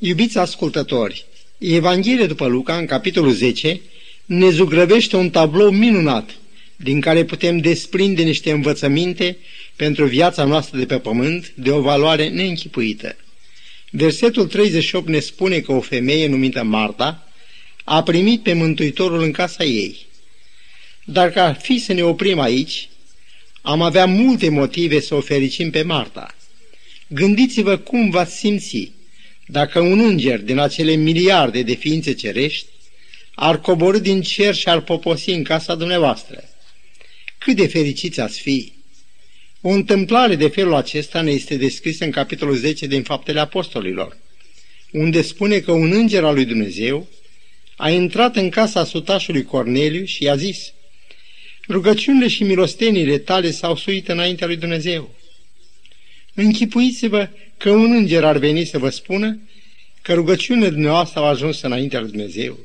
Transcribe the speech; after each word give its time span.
Iubiți 0.00 0.38
ascultători, 0.38 1.24
Evanghelia 1.58 2.26
după 2.26 2.46
Luca, 2.46 2.76
în 2.76 2.86
capitolul 2.86 3.32
10, 3.32 3.80
ne 4.24 4.50
zugrăvește 4.50 5.16
un 5.16 5.30
tablou 5.30 5.70
minunat, 5.70 6.30
din 6.76 7.00
care 7.00 7.24
putem 7.24 7.58
desprinde 7.58 8.22
niște 8.22 8.50
învățăminte 8.50 9.36
pentru 9.76 10.06
viața 10.06 10.44
noastră 10.44 10.78
de 10.78 10.86
pe 10.86 10.98
pământ 10.98 11.52
de 11.54 11.70
o 11.70 11.80
valoare 11.80 12.28
neînchipuită. 12.28 13.16
Versetul 13.90 14.46
38 14.46 15.08
ne 15.08 15.18
spune 15.18 15.60
că 15.60 15.72
o 15.72 15.80
femeie 15.80 16.26
numită 16.26 16.62
Marta 16.62 17.28
a 17.84 18.02
primit 18.02 18.42
pe 18.42 18.52
Mântuitorul 18.52 19.22
în 19.22 19.32
casa 19.32 19.64
ei. 19.64 20.06
Dar 21.04 21.30
ca 21.30 21.52
fi 21.52 21.78
să 21.78 21.92
ne 21.92 22.02
oprim 22.02 22.38
aici, 22.38 22.88
am 23.62 23.82
avea 23.82 24.06
multe 24.06 24.48
motive 24.48 25.00
să 25.00 25.14
o 25.14 25.20
fericim 25.20 25.70
pe 25.70 25.82
Marta. 25.82 26.34
Gândiți-vă 27.06 27.76
cum 27.76 28.10
v-ați 28.10 28.36
simți 28.36 28.96
dacă 29.50 29.80
un 29.80 30.00
înger 30.00 30.40
din 30.40 30.58
acele 30.58 30.94
miliarde 30.94 31.62
de 31.62 31.74
ființe 31.74 32.12
cerești 32.12 32.66
ar 33.34 33.60
coborâ 33.60 33.98
din 33.98 34.22
cer 34.22 34.54
și 34.54 34.68
ar 34.68 34.80
poposi 34.80 35.30
în 35.30 35.42
casa 35.42 35.74
dumneavoastră. 35.74 36.44
Cât 37.38 37.56
de 37.56 37.66
fericiți 37.66 38.20
ați 38.20 38.40
fi! 38.40 38.72
O 39.60 39.68
întâmplare 39.68 40.34
de 40.34 40.48
felul 40.48 40.74
acesta 40.74 41.20
ne 41.20 41.30
este 41.30 41.56
descrisă 41.56 42.04
în 42.04 42.10
capitolul 42.10 42.56
10 42.56 42.86
din 42.86 43.02
Faptele 43.02 43.40
Apostolilor, 43.40 44.16
unde 44.92 45.22
spune 45.22 45.58
că 45.58 45.72
un 45.72 45.92
înger 45.92 46.24
al 46.24 46.34
lui 46.34 46.44
Dumnezeu 46.44 47.08
a 47.76 47.90
intrat 47.90 48.36
în 48.36 48.48
casa 48.48 48.84
sutașului 48.84 49.42
Corneliu 49.42 50.04
și 50.04 50.22
i-a 50.22 50.36
zis, 50.36 50.72
Rugăciunile 51.68 52.28
și 52.28 52.42
milostenile 52.42 53.18
tale 53.18 53.50
s-au 53.50 53.76
suit 53.76 54.08
înaintea 54.08 54.46
lui 54.46 54.56
Dumnezeu. 54.56 55.14
Închipuiți-vă 56.34 57.28
că 57.58 57.70
un 57.70 57.92
înger 57.92 58.24
ar 58.24 58.36
veni 58.36 58.64
să 58.64 58.78
vă 58.78 58.88
spună 58.88 59.38
că 60.02 60.14
rugăciunile 60.14 60.68
dumneavoastră 60.68 61.20
au 61.20 61.26
ajuns 61.26 61.60
înaintea 61.60 62.00
lui 62.00 62.10
Dumnezeu. 62.10 62.58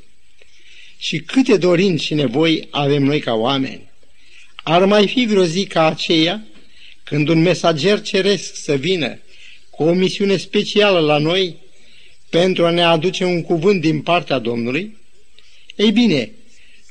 Și 0.97 1.19
câte 1.19 1.57
dorinți 1.57 2.03
și 2.03 2.13
nevoi 2.13 2.67
avem 2.71 3.03
noi 3.03 3.19
ca 3.19 3.33
oameni. 3.33 3.91
Ar 4.55 4.85
mai 4.85 5.07
fi 5.07 5.25
vreo 5.25 5.43
zi 5.43 5.65
ca 5.65 5.85
aceea 5.85 6.45
când 7.03 7.27
un 7.27 7.41
mesager 7.41 8.01
ceresc 8.01 8.55
să 8.55 8.73
vină 8.73 9.19
cu 9.69 9.83
o 9.83 9.93
misiune 9.93 10.37
specială 10.37 10.99
la 10.99 11.17
noi 11.17 11.57
pentru 12.29 12.65
a 12.65 12.69
ne 12.69 12.83
aduce 12.83 13.23
un 13.25 13.41
cuvânt 13.41 13.81
din 13.81 14.01
partea 14.01 14.39
Domnului? 14.39 14.97
Ei 15.75 15.91
bine, 15.91 16.31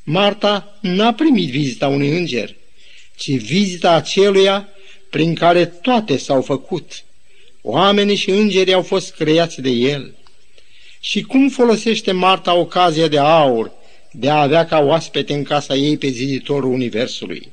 Marta 0.05 0.79
n-a 0.81 1.15
primit 1.15 1.51
vizita 1.51 1.89
unui 1.89 2.09
înger, 2.09 2.55
ci 3.17 3.31
vizita 3.31 3.93
aceluia 3.93 4.69
prin 5.11 5.35
care 5.35 5.67
toate 5.67 6.17
s-au 6.17 6.43
făcut. 6.43 7.05
Oamenii 7.63 8.17
și 8.17 8.31
îngerii 8.31 8.73
au 8.73 8.83
fost 8.83 9.15
creați 9.15 9.61
de 9.61 9.71
el. 9.71 10.15
Și 11.01 11.23
cum 11.23 11.49
folosește 11.49 12.13
Marta 12.13 12.55
ocazia 12.55 13.09
de 13.09 13.19
aur 13.19 13.73
de 14.13 14.31
a 14.31 14.41
avea 14.41 14.67
ca 14.67 14.79
oaspete 14.79 15.35
în 15.35 15.43
casa 15.43 15.75
ei 15.75 15.97
pe 15.99 16.09
ziditorul 16.09 16.73
Universului? 16.73 17.53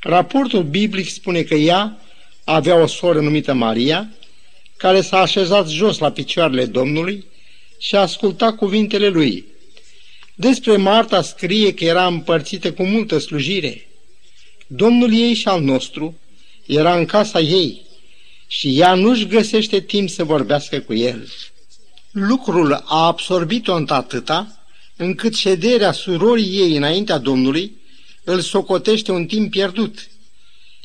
Raportul 0.00 0.62
biblic 0.62 1.08
spune 1.08 1.42
că 1.42 1.54
ea 1.54 2.00
avea 2.44 2.74
o 2.74 2.86
soră 2.86 3.20
numită 3.20 3.52
Maria, 3.52 4.10
care 4.76 5.00
s-a 5.00 5.18
așezat 5.18 5.68
jos 5.68 5.98
la 5.98 6.12
picioarele 6.12 6.64
Domnului 6.64 7.24
și 7.78 7.96
a 7.96 8.00
ascultat 8.00 8.56
cuvintele 8.56 9.08
lui. 9.08 9.44
Despre 10.34 10.76
Marta 10.76 11.22
scrie 11.22 11.74
că 11.74 11.84
era 11.84 12.06
împărțită 12.06 12.72
cu 12.72 12.82
multă 12.82 13.18
slujire. 13.18 13.88
Domnul 14.66 15.14
ei 15.14 15.34
și 15.34 15.48
al 15.48 15.62
nostru 15.62 16.18
era 16.66 16.96
în 16.96 17.04
casa 17.04 17.40
ei 17.40 17.88
și 18.52 18.78
ea 18.78 18.94
nu-și 18.94 19.26
găsește 19.26 19.80
timp 19.80 20.08
să 20.08 20.24
vorbească 20.24 20.80
cu 20.80 20.94
el. 20.94 21.28
Lucrul 22.10 22.72
a 22.72 23.06
absorbit-o 23.06 23.74
într-atâta 23.74 24.64
încât 24.96 25.34
șederea 25.34 25.92
surorii 25.92 26.58
ei 26.58 26.76
înaintea 26.76 27.18
Domnului 27.18 27.72
îl 28.24 28.40
socotește 28.40 29.12
un 29.12 29.26
timp 29.26 29.50
pierdut. 29.50 30.08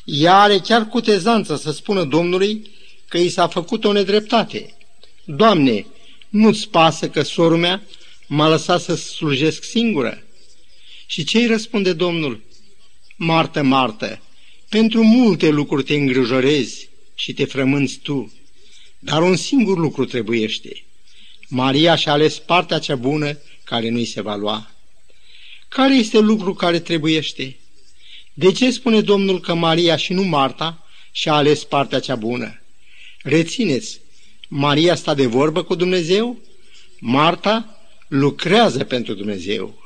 Ea 0.04 0.40
are 0.40 0.58
chiar 0.58 0.88
cutezanță 0.88 1.56
să 1.56 1.72
spună 1.72 2.04
Domnului 2.04 2.70
că 3.08 3.18
i 3.18 3.28
s-a 3.28 3.48
făcut 3.48 3.84
o 3.84 3.92
nedreptate. 3.92 4.74
Doamne, 5.24 5.86
nu-ți 6.28 6.68
pasă 6.68 7.08
că 7.08 7.22
sorul 7.22 7.58
mea 7.58 7.82
m-a 8.26 8.48
lăsat 8.48 8.80
să 8.80 8.94
slujesc 8.94 9.64
singură? 9.64 10.22
Și 11.06 11.24
ce 11.24 11.38
îi 11.38 11.46
răspunde 11.46 11.92
Domnul? 11.92 12.42
Martă, 13.16 13.62
Martă, 13.62 14.20
pentru 14.68 15.02
multe 15.02 15.48
lucruri 15.48 15.82
te 15.82 15.94
îngrijorezi 15.94 16.88
și 17.18 17.32
te 17.32 17.44
frămânți 17.44 17.98
tu, 17.98 18.32
dar 18.98 19.22
un 19.22 19.36
singur 19.36 19.78
lucru 19.78 20.04
trebuiește. 20.04 20.84
Maria 21.48 21.96
și-a 21.96 22.12
ales 22.12 22.38
partea 22.38 22.78
cea 22.78 22.96
bună 22.96 23.38
care 23.64 23.88
nu-i 23.88 24.04
se 24.04 24.20
va 24.20 24.34
lua. 24.34 24.70
Care 25.68 25.94
este 25.94 26.18
lucru 26.18 26.54
care 26.54 26.78
trebuiește? 26.78 27.56
De 28.34 28.52
ce 28.52 28.70
spune 28.70 29.00
Domnul 29.00 29.40
că 29.40 29.54
Maria 29.54 29.96
și 29.96 30.12
nu 30.12 30.22
Marta 30.22 30.86
și-a 31.12 31.32
ales 31.32 31.64
partea 31.64 32.00
cea 32.00 32.16
bună? 32.16 32.60
Rețineți, 33.22 34.00
Maria 34.48 34.94
sta 34.94 35.14
de 35.14 35.26
vorbă 35.26 35.62
cu 35.62 35.74
Dumnezeu, 35.74 36.38
Marta 37.00 37.80
lucrează 38.08 38.84
pentru 38.84 39.14
Dumnezeu. 39.14 39.84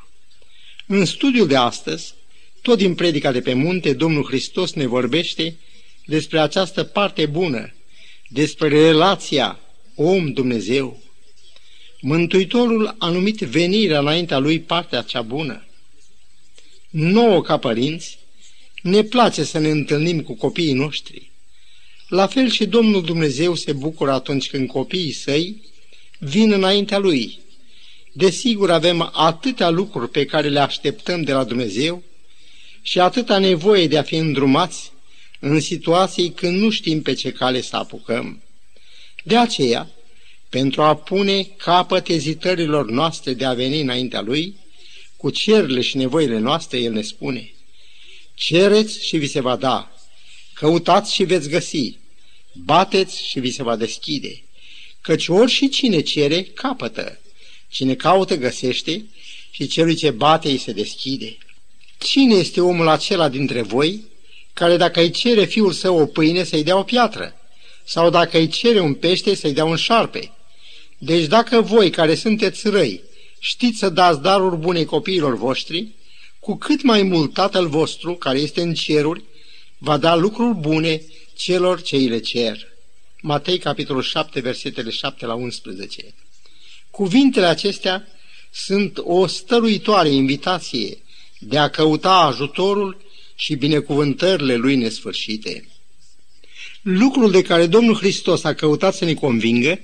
În 0.87 1.05
studiul 1.05 1.47
de 1.47 1.55
astăzi, 1.55 2.13
tot 2.61 2.77
din 2.77 2.95
predica 2.95 3.31
de 3.31 3.41
pe 3.41 3.53
munte, 3.53 3.93
Domnul 3.93 4.25
Hristos 4.25 4.73
ne 4.73 4.85
vorbește 4.85 5.55
despre 6.11 6.39
această 6.39 6.83
parte 6.83 7.25
bună, 7.25 7.73
despre 8.29 8.67
relația 8.67 9.59
om-Dumnezeu. 9.95 11.01
Mântuitorul 12.01 12.95
a 12.99 13.09
numit 13.09 13.39
venirea 13.39 13.99
înaintea 13.99 14.37
lui 14.37 14.59
partea 14.59 15.01
cea 15.01 15.21
bună 15.21 15.65
nouă 16.89 17.41
ca 17.41 17.57
părinți, 17.57 18.19
ne 18.81 19.01
place 19.03 19.43
să 19.43 19.59
ne 19.59 19.69
întâlnim 19.69 20.21
cu 20.21 20.35
copiii 20.35 20.73
noștri. 20.73 21.31
La 22.07 22.27
fel 22.27 22.49
și 22.49 22.65
Domnul 22.65 23.03
Dumnezeu 23.03 23.55
se 23.55 23.73
bucură 23.73 24.11
atunci 24.11 24.49
când 24.49 24.67
copiii 24.67 25.11
săi 25.11 25.61
vin 26.19 26.51
înaintea 26.51 26.97
Lui. 26.97 27.39
Desigur 28.13 28.71
avem 28.71 29.09
atâtea 29.13 29.69
lucruri 29.69 30.09
pe 30.09 30.25
care 30.25 30.47
le 30.47 30.59
așteptăm 30.59 31.21
de 31.21 31.31
la 31.31 31.43
Dumnezeu 31.43 32.03
și 32.81 32.99
atâta 32.99 33.37
nevoie 33.37 33.87
de 33.87 33.97
a 33.97 34.03
fi 34.03 34.15
îndrumați 34.15 34.90
în 35.43 35.59
situații 35.59 36.31
când 36.31 36.57
nu 36.57 36.69
știm 36.69 37.01
pe 37.01 37.13
ce 37.13 37.31
cale 37.31 37.61
să 37.61 37.75
apucăm. 37.75 38.43
De 39.23 39.37
aceea, 39.37 39.89
pentru 40.49 40.81
a 40.81 40.95
pune 40.95 41.43
capăt 41.43 42.07
ezitărilor 42.07 42.89
noastre 42.89 43.33
de 43.33 43.45
a 43.45 43.53
veni 43.53 43.81
înaintea 43.81 44.21
Lui, 44.21 44.55
cu 45.17 45.29
cerile 45.29 45.81
și 45.81 45.97
nevoile 45.97 46.37
noastre, 46.37 46.79
El 46.79 46.91
ne 46.91 47.01
spune, 47.01 47.53
cereți 48.33 49.05
și 49.05 49.17
vi 49.17 49.27
se 49.27 49.39
va 49.39 49.55
da, 49.55 49.91
căutați 50.53 51.13
și 51.13 51.23
veți 51.23 51.49
găsi, 51.49 51.97
bateți 52.53 53.27
și 53.27 53.39
vi 53.39 53.51
se 53.51 53.63
va 53.63 53.75
deschide, 53.75 54.43
căci 55.01 55.27
ori 55.27 55.51
și 55.51 55.69
cine 55.69 56.01
cere, 56.01 56.43
capătă, 56.43 57.19
cine 57.69 57.95
caută, 57.95 58.35
găsește 58.35 59.05
și 59.51 59.67
celui 59.67 59.95
ce 59.95 60.11
bate 60.11 60.49
îi 60.49 60.57
se 60.57 60.71
deschide. 60.71 61.37
Cine 61.97 62.35
este 62.35 62.61
omul 62.61 62.87
acela 62.87 63.29
dintre 63.29 63.61
voi 63.61 64.10
care 64.61 64.77
dacă 64.77 64.99
îi 64.99 65.11
cere 65.11 65.45
fiul 65.45 65.71
său 65.71 65.99
o 65.99 66.05
pâine 66.05 66.43
să-i 66.43 66.63
dea 66.63 66.77
o 66.77 66.83
piatră, 66.83 67.35
sau 67.83 68.09
dacă 68.09 68.37
îi 68.37 68.47
cere 68.47 68.79
un 68.79 68.93
pește 68.93 69.35
să-i 69.35 69.53
dea 69.53 69.65
un 69.65 69.75
șarpe? 69.75 70.31
Deci 70.97 71.25
dacă 71.25 71.61
voi 71.61 71.89
care 71.89 72.15
sunteți 72.15 72.69
răi 72.69 73.01
știți 73.39 73.79
să 73.79 73.89
dați 73.89 74.21
daruri 74.21 74.57
bune 74.57 74.83
copiilor 74.83 75.35
voștri, 75.35 75.87
cu 76.39 76.55
cât 76.55 76.81
mai 76.81 77.01
mult 77.01 77.33
Tatăl 77.33 77.67
vostru, 77.67 78.15
care 78.15 78.39
este 78.39 78.61
în 78.61 78.73
ceruri, 78.73 79.23
va 79.77 79.97
da 79.97 80.15
lucruri 80.15 80.55
bune 80.55 81.01
celor 81.35 81.81
ce 81.81 81.95
îi 81.95 82.07
le 82.07 82.19
cer. 82.19 82.67
Matei, 83.21 83.57
capitolul 83.57 84.01
7, 84.01 84.39
versetele 84.39 84.89
7 84.89 85.25
la 85.25 85.33
11. 85.33 86.13
Cuvintele 86.91 87.45
acestea 87.45 88.07
sunt 88.51 88.97
o 88.97 89.27
stăruitoare 89.27 90.09
invitație 90.09 90.97
de 91.39 91.57
a 91.57 91.69
căuta 91.69 92.13
ajutorul 92.13 93.09
și 93.41 93.55
binecuvântările 93.55 94.55
lui 94.55 94.75
nesfârșite. 94.75 95.67
Lucrul 96.81 97.31
de 97.31 97.41
care 97.41 97.65
Domnul 97.65 97.95
Hristos 97.95 98.43
a 98.43 98.53
căutat 98.53 98.95
să 98.95 99.05
ne 99.05 99.13
convingă 99.13 99.79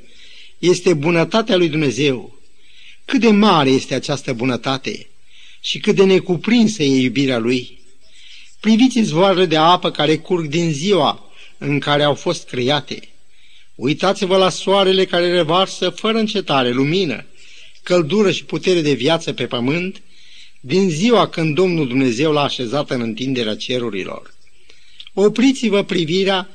este 0.57 0.94
bunătatea 0.94 1.56
lui 1.56 1.69
Dumnezeu, 1.69 2.39
cât 3.06 3.19
de 3.19 3.30
mare 3.30 3.69
este 3.69 3.94
această 3.94 4.33
bunătate 4.33 5.07
și 5.62 5.80
cât 5.80 5.95
de 5.95 6.04
necuprinsă 6.04 6.83
e 6.83 7.01
iubirea 7.01 7.38
Lui. 7.38 7.80
Priviți 8.59 9.01
zvoarele 9.01 9.45
de 9.45 9.57
apă 9.57 9.92
care 9.92 10.18
curg 10.18 10.48
din 10.48 10.71
ziua 10.71 11.31
în 11.57 11.80
care 11.80 12.03
au 12.03 12.13
fost 12.13 12.48
create. 12.48 13.10
Uitați-vă 13.75 14.38
la 14.38 14.50
soarele 14.50 15.06
care 15.06 15.31
revarsă 15.31 15.89
fără 15.89 16.18
încetare 16.18 16.71
lumină, 16.71 17.25
căldură 17.83 18.31
și 18.31 18.45
putere 18.45 18.81
de 18.81 18.94
viață 18.94 19.33
pe 19.33 19.45
pământ, 19.45 20.01
din 20.67 20.89
ziua 20.89 21.27
când 21.27 21.55
Domnul 21.55 21.87
Dumnezeu 21.87 22.31
l-a 22.31 22.43
așezat 22.43 22.89
în 22.89 23.01
întinderea 23.01 23.55
cerurilor. 23.55 24.33
Opriți-vă 25.13 25.83
privirea 25.83 26.49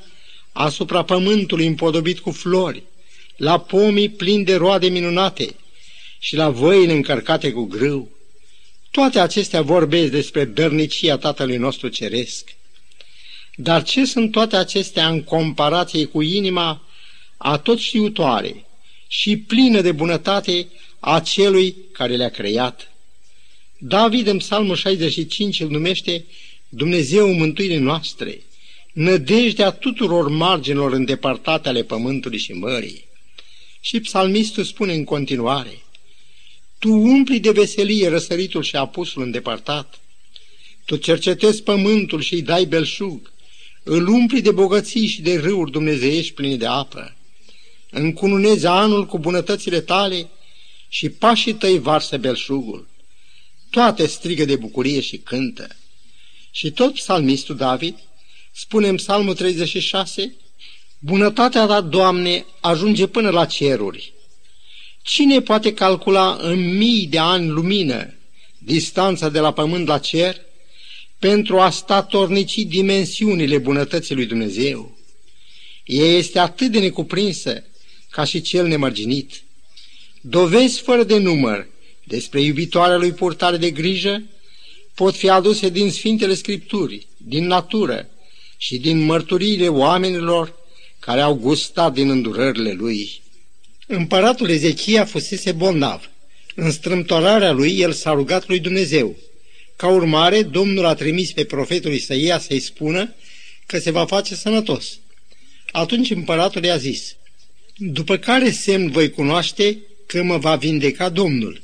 asupra 0.51 1.03
pământului 1.03 1.67
împodobit 1.67 2.19
cu 2.19 2.31
flori, 2.31 2.83
la 3.35 3.59
pomii 3.59 4.09
plini 4.09 4.43
de 4.43 4.55
roade 4.55 4.87
minunate 4.87 5.55
și 6.19 6.35
la 6.35 6.49
văile 6.49 6.93
încărcate 6.93 7.51
cu 7.51 7.63
grâu. 7.63 8.09
Toate 8.91 9.19
acestea 9.19 9.61
vorbesc 9.61 10.11
despre 10.11 10.45
dărnicia 10.45 11.17
Tatălui 11.17 11.57
nostru 11.57 11.87
Ceresc. 11.87 12.55
Dar 13.55 13.83
ce 13.83 14.05
sunt 14.05 14.31
toate 14.31 14.55
acestea 14.55 15.07
în 15.07 15.23
comparație 15.23 16.05
cu 16.05 16.21
inima 16.21 16.81
a 17.37 17.57
tot 17.57 17.79
știutoare 17.79 18.65
și 19.07 19.37
plină 19.37 19.81
de 19.81 19.91
bunătate 19.91 20.67
a 20.99 21.19
celui 21.19 21.75
care 21.91 22.15
le-a 22.15 22.29
creat? 22.29 22.92
David 23.85 24.27
în 24.27 24.37
psalmul 24.37 24.75
65 24.75 25.59
îl 25.59 25.69
numește 25.69 26.25
Dumnezeu 26.69 27.33
mântuirii 27.33 27.77
noastre, 27.77 28.41
nădejdea 28.93 29.71
tuturor 29.71 30.29
marginilor 30.29 30.93
îndepărtate 30.93 31.69
ale 31.69 31.83
pământului 31.83 32.37
și 32.37 32.51
mării. 32.51 33.05
Și 33.81 33.99
psalmistul 33.99 34.63
spune 34.63 34.93
în 34.93 35.03
continuare, 35.03 35.81
Tu 36.79 36.91
umpli 36.91 37.39
de 37.39 37.51
veselie 37.51 38.09
răsăritul 38.09 38.63
și 38.63 38.75
apusul 38.75 39.21
îndepărtat, 39.21 39.99
Tu 40.85 40.95
cercetezi 40.95 41.63
pământul 41.63 42.21
și 42.21 42.33
îi 42.33 42.41
dai 42.41 42.65
belșug, 42.65 43.31
îl 43.83 44.07
umpli 44.07 44.41
de 44.41 44.51
bogății 44.51 45.07
și 45.07 45.21
de 45.21 45.39
râuri 45.39 45.71
dumnezeiești 45.71 46.33
pline 46.33 46.55
de 46.55 46.65
apă, 46.65 47.15
încununezi 47.89 48.65
anul 48.65 49.05
cu 49.05 49.19
bunătățile 49.19 49.81
tale 49.81 50.29
și 50.89 51.09
pașii 51.09 51.53
tăi 51.53 51.79
varsă 51.79 52.17
belșugul. 52.17 52.91
Toate 53.73 54.05
strigă 54.05 54.45
de 54.45 54.55
bucurie 54.55 54.99
și 54.99 55.17
cântă. 55.17 55.67
Și 56.51 56.71
tot 56.71 56.93
psalmistul 56.93 57.55
David 57.55 57.97
spune 58.51 58.87
în 58.87 58.95
psalmul 58.95 59.35
36, 59.35 60.35
Bunătatea 60.99 61.65
ta, 61.65 61.81
Doamne, 61.81 62.45
ajunge 62.59 63.07
până 63.07 63.29
la 63.29 63.45
ceruri. 63.45 64.13
Cine 65.01 65.41
poate 65.41 65.73
calcula 65.73 66.37
în 66.41 66.77
mii 66.77 67.07
de 67.07 67.17
ani 67.17 67.49
lumină 67.49 68.13
distanța 68.57 69.29
de 69.29 69.39
la 69.39 69.53
pământ 69.53 69.87
la 69.87 69.99
cer 69.99 70.41
pentru 71.19 71.59
a 71.59 71.69
statornici 71.69 72.57
dimensiunile 72.57 73.57
bunătății 73.57 74.15
lui 74.15 74.25
Dumnezeu? 74.25 74.97
Ea 75.85 76.05
este 76.05 76.39
atât 76.39 76.71
de 76.71 76.79
necuprinsă 76.79 77.63
ca 78.09 78.23
și 78.23 78.41
cel 78.41 78.67
nemărginit. 78.67 79.43
Dovezi 80.21 80.81
fără 80.81 81.03
de 81.03 81.17
număr 81.17 81.71
despre 82.03 82.41
iubitoarea 82.41 82.97
lui 82.97 83.11
purtare 83.11 83.57
de 83.57 83.71
grijă 83.71 84.23
pot 84.93 85.15
fi 85.15 85.29
aduse 85.29 85.69
din 85.69 85.91
Sfintele 85.91 86.33
Scripturi, 86.33 87.07
din 87.17 87.47
natură 87.47 88.09
și 88.57 88.77
din 88.77 88.99
mărturiile 88.99 89.67
oamenilor 89.67 90.55
care 90.99 91.21
au 91.21 91.33
gustat 91.33 91.93
din 91.93 92.09
îndurările 92.09 92.71
lui. 92.71 93.21
Împăratul 93.87 94.49
Ezechia 94.49 95.05
fusese 95.05 95.51
bolnav. 95.51 96.09
În 96.55 96.71
strâmtorarea 96.71 97.51
lui, 97.51 97.79
el 97.79 97.91
s-a 97.91 98.11
rugat 98.11 98.47
lui 98.47 98.59
Dumnezeu. 98.59 99.15
Ca 99.75 99.87
urmare, 99.87 100.43
Domnul 100.43 100.85
a 100.85 100.93
trimis 100.93 101.31
pe 101.31 101.43
profetul 101.43 101.93
Isaia 101.93 102.39
să-i 102.39 102.59
spună 102.59 103.13
că 103.65 103.79
se 103.79 103.91
va 103.91 104.05
face 104.05 104.35
sănătos. 104.35 104.99
Atunci 105.71 106.09
împăratul 106.11 106.63
i-a 106.63 106.77
zis, 106.77 107.15
După 107.77 108.17
care 108.17 108.51
semn 108.51 108.91
voi 108.91 109.09
cunoaște 109.09 109.77
că 110.05 110.23
mă 110.23 110.37
va 110.37 110.55
vindeca 110.55 111.09
Domnul? 111.09 111.61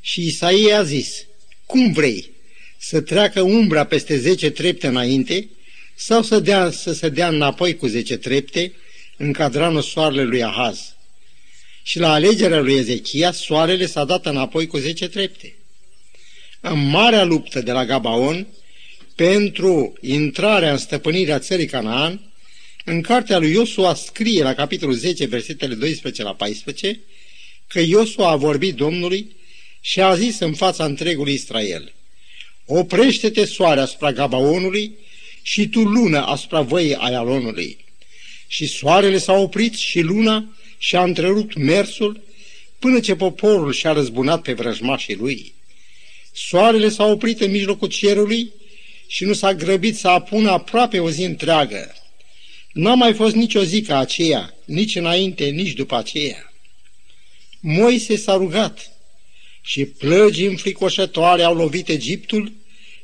Și 0.00 0.26
Isaia 0.26 0.78
a 0.78 0.82
zis, 0.82 1.26
Cum 1.66 1.92
vrei? 1.92 2.30
Să 2.78 3.00
treacă 3.00 3.40
umbra 3.40 3.84
peste 3.84 4.18
zece 4.18 4.50
trepte 4.50 4.86
înainte 4.86 5.48
sau 5.94 6.22
să, 6.22 6.38
dea, 6.38 6.70
să 6.70 6.92
se 6.92 7.08
dea 7.08 7.28
înapoi 7.28 7.76
cu 7.76 7.86
zece 7.86 8.16
trepte 8.16 8.72
în 9.16 9.32
cadranul 9.32 9.82
soarelui 9.82 10.24
lui 10.24 10.42
Ahaz. 10.42 10.94
Și 11.82 11.98
la 11.98 12.12
alegerea 12.12 12.60
lui 12.60 12.74
Ezechia, 12.74 13.32
soarele 13.32 13.86
s-a 13.86 14.04
dat 14.04 14.26
înapoi 14.26 14.66
cu 14.66 14.76
zece 14.76 15.08
trepte. 15.08 15.54
În 16.60 16.88
marea 16.88 17.24
luptă 17.24 17.60
de 17.60 17.72
la 17.72 17.84
Gabaon, 17.84 18.46
pentru 19.14 19.92
intrarea 20.00 20.70
în 20.70 20.78
stăpânirea 20.78 21.38
țării 21.38 21.66
Canaan, 21.66 22.32
în 22.84 23.00
cartea 23.00 23.38
lui 23.38 23.50
Iosua 23.50 23.94
scrie 23.94 24.42
la 24.42 24.54
capitolul 24.54 24.94
10, 24.94 25.26
versetele 25.26 25.74
12 25.74 26.22
la 26.22 26.34
14, 26.34 27.00
că 27.66 27.80
Iosua 27.80 28.30
a 28.30 28.36
vorbit 28.36 28.74
Domnului 28.74 29.36
și 29.80 30.00
a 30.00 30.14
zis 30.16 30.38
în 30.38 30.54
fața 30.54 30.84
întregului 30.84 31.32
Israel, 31.32 31.92
Oprește-te 32.72 33.44
soare 33.44 33.80
asupra 33.80 34.12
Gabaonului 34.12 34.92
și 35.42 35.68
tu 35.68 35.80
lună 35.80 36.26
asupra 36.26 36.60
văii 36.60 36.94
Aialonului. 36.94 37.84
Și 38.46 38.66
soarele 38.66 39.18
s-a 39.18 39.32
oprit 39.32 39.74
și 39.74 40.00
luna 40.00 40.56
și-a 40.78 41.02
întrerupt 41.02 41.56
mersul 41.56 42.22
până 42.78 43.00
ce 43.00 43.14
poporul 43.14 43.72
și-a 43.72 43.92
răzbunat 43.92 44.42
pe 44.42 44.52
vrăjmașii 44.52 45.14
lui. 45.14 45.54
Soarele 46.32 46.88
s-a 46.88 47.04
oprit 47.04 47.40
în 47.40 47.50
mijlocul 47.50 47.88
cerului 47.88 48.52
și 49.06 49.24
nu 49.24 49.32
s-a 49.32 49.54
grăbit 49.54 49.96
să 49.96 50.08
apună 50.08 50.50
aproape 50.50 50.98
o 50.98 51.10
zi 51.10 51.22
întreagă. 51.22 51.94
N-a 52.72 52.94
mai 52.94 53.14
fost 53.14 53.34
nicio 53.34 53.62
zi 53.62 53.82
ca 53.82 53.98
aceea, 53.98 54.54
nici 54.64 54.96
înainte, 54.96 55.44
nici 55.44 55.72
după 55.72 55.96
aceea. 55.96 56.52
Moise 57.60 58.16
s-a 58.16 58.34
rugat 58.34 58.90
și 59.62 59.84
plăgi 59.84 60.44
înfricoșătoare 60.44 61.42
au 61.42 61.54
lovit 61.54 61.88
Egiptul 61.88 62.52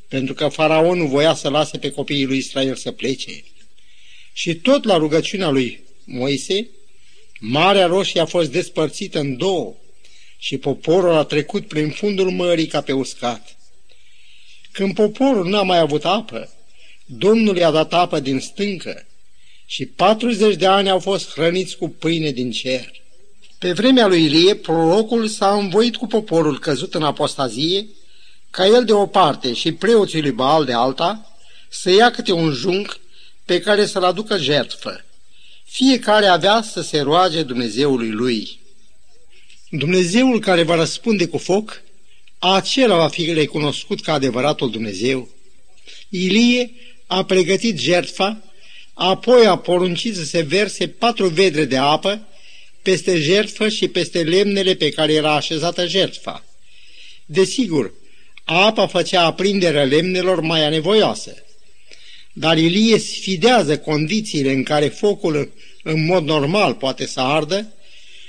pentru 0.08 0.34
că 0.34 0.48
faraonul 0.48 0.96
nu 0.96 1.06
voia 1.06 1.34
să 1.34 1.48
lase 1.48 1.78
pe 1.78 1.90
copiii 1.90 2.24
lui 2.24 2.36
Israel 2.36 2.74
să 2.74 2.90
plece. 2.90 3.44
Și 4.32 4.54
tot 4.54 4.84
la 4.84 4.96
rugăciunea 4.96 5.48
lui 5.48 5.80
Moise, 6.04 6.68
Marea 7.40 7.86
Roșie 7.86 8.20
a 8.20 8.24
fost 8.24 8.50
despărțită 8.50 9.18
în 9.18 9.36
două 9.36 9.74
și 10.38 10.56
poporul 10.56 11.14
a 11.14 11.24
trecut 11.24 11.68
prin 11.68 11.90
fundul 11.90 12.30
mării 12.30 12.66
ca 12.66 12.80
pe 12.80 12.92
uscat. 12.92 13.56
Când 14.72 14.94
poporul 14.94 15.48
n-a 15.48 15.62
mai 15.62 15.78
avut 15.78 16.04
apă, 16.04 16.50
Domnul 17.04 17.56
i-a 17.56 17.70
dat 17.70 17.92
apă 17.92 18.20
din 18.20 18.40
stâncă 18.40 19.06
și 19.66 19.86
40 19.86 20.56
de 20.56 20.66
ani 20.66 20.90
au 20.90 20.98
fost 20.98 21.30
hrăniți 21.30 21.76
cu 21.76 21.88
pâine 21.88 22.30
din 22.30 22.50
cer. 22.50 23.02
Pe 23.66 23.72
vremea 23.72 24.06
lui 24.06 24.24
Ilie, 24.24 24.54
prorocul 24.54 25.28
s-a 25.28 25.54
învoit 25.54 25.96
cu 25.96 26.06
poporul 26.06 26.58
căzut 26.58 26.94
în 26.94 27.02
apostazie 27.02 27.86
ca 28.50 28.66
el 28.66 28.84
de 28.84 28.92
o 28.92 29.06
parte 29.06 29.52
și 29.52 29.72
preoții 29.72 30.20
lui 30.20 30.30
Baal 30.30 30.64
de 30.64 30.72
alta, 30.72 31.36
să 31.68 31.90
ia 31.90 32.10
câte 32.10 32.32
un 32.32 32.52
junc 32.52 33.00
pe 33.44 33.60
care 33.60 33.86
să-l 33.86 34.04
aducă 34.04 34.38
jertfă. 34.38 35.04
Fiecare 35.64 36.26
avea 36.26 36.62
să 36.62 36.80
se 36.80 37.00
roage 37.00 37.42
Dumnezeului 37.42 38.10
lui. 38.10 38.60
Dumnezeul 39.70 40.40
care 40.40 40.62
va 40.62 40.74
răspunde 40.74 41.26
cu 41.26 41.38
foc, 41.38 41.82
acela 42.38 42.96
va 42.96 43.08
fi 43.08 43.32
recunoscut 43.32 44.00
ca 44.00 44.12
adevăratul 44.12 44.70
Dumnezeu. 44.70 45.28
Ilie 46.08 46.72
a 47.06 47.24
pregătit 47.24 47.78
jertfa, 47.78 48.42
apoi 48.94 49.46
a 49.46 49.56
poruncit 49.56 50.16
să 50.16 50.24
se 50.24 50.40
verse 50.40 50.88
patru 50.88 51.28
vedre 51.28 51.64
de 51.64 51.76
apă 51.76 52.25
peste 52.86 53.18
jertfă 53.20 53.68
și 53.68 53.88
peste 53.88 54.22
lemnele 54.22 54.74
pe 54.74 54.90
care 54.90 55.12
era 55.12 55.34
așezată 55.34 55.86
jertfa. 55.86 56.44
Desigur, 57.24 57.92
apa 58.44 58.86
făcea 58.86 59.24
aprinderea 59.24 59.84
lemnelor 59.84 60.40
mai 60.40 60.64
anevoioasă. 60.64 61.44
Dar 62.32 62.58
Ilie 62.58 62.98
sfidează 62.98 63.78
condițiile 63.78 64.52
în 64.52 64.62
care 64.62 64.88
focul 64.88 65.52
în 65.82 66.04
mod 66.04 66.24
normal 66.24 66.74
poate 66.74 67.06
să 67.06 67.20
ardă 67.20 67.72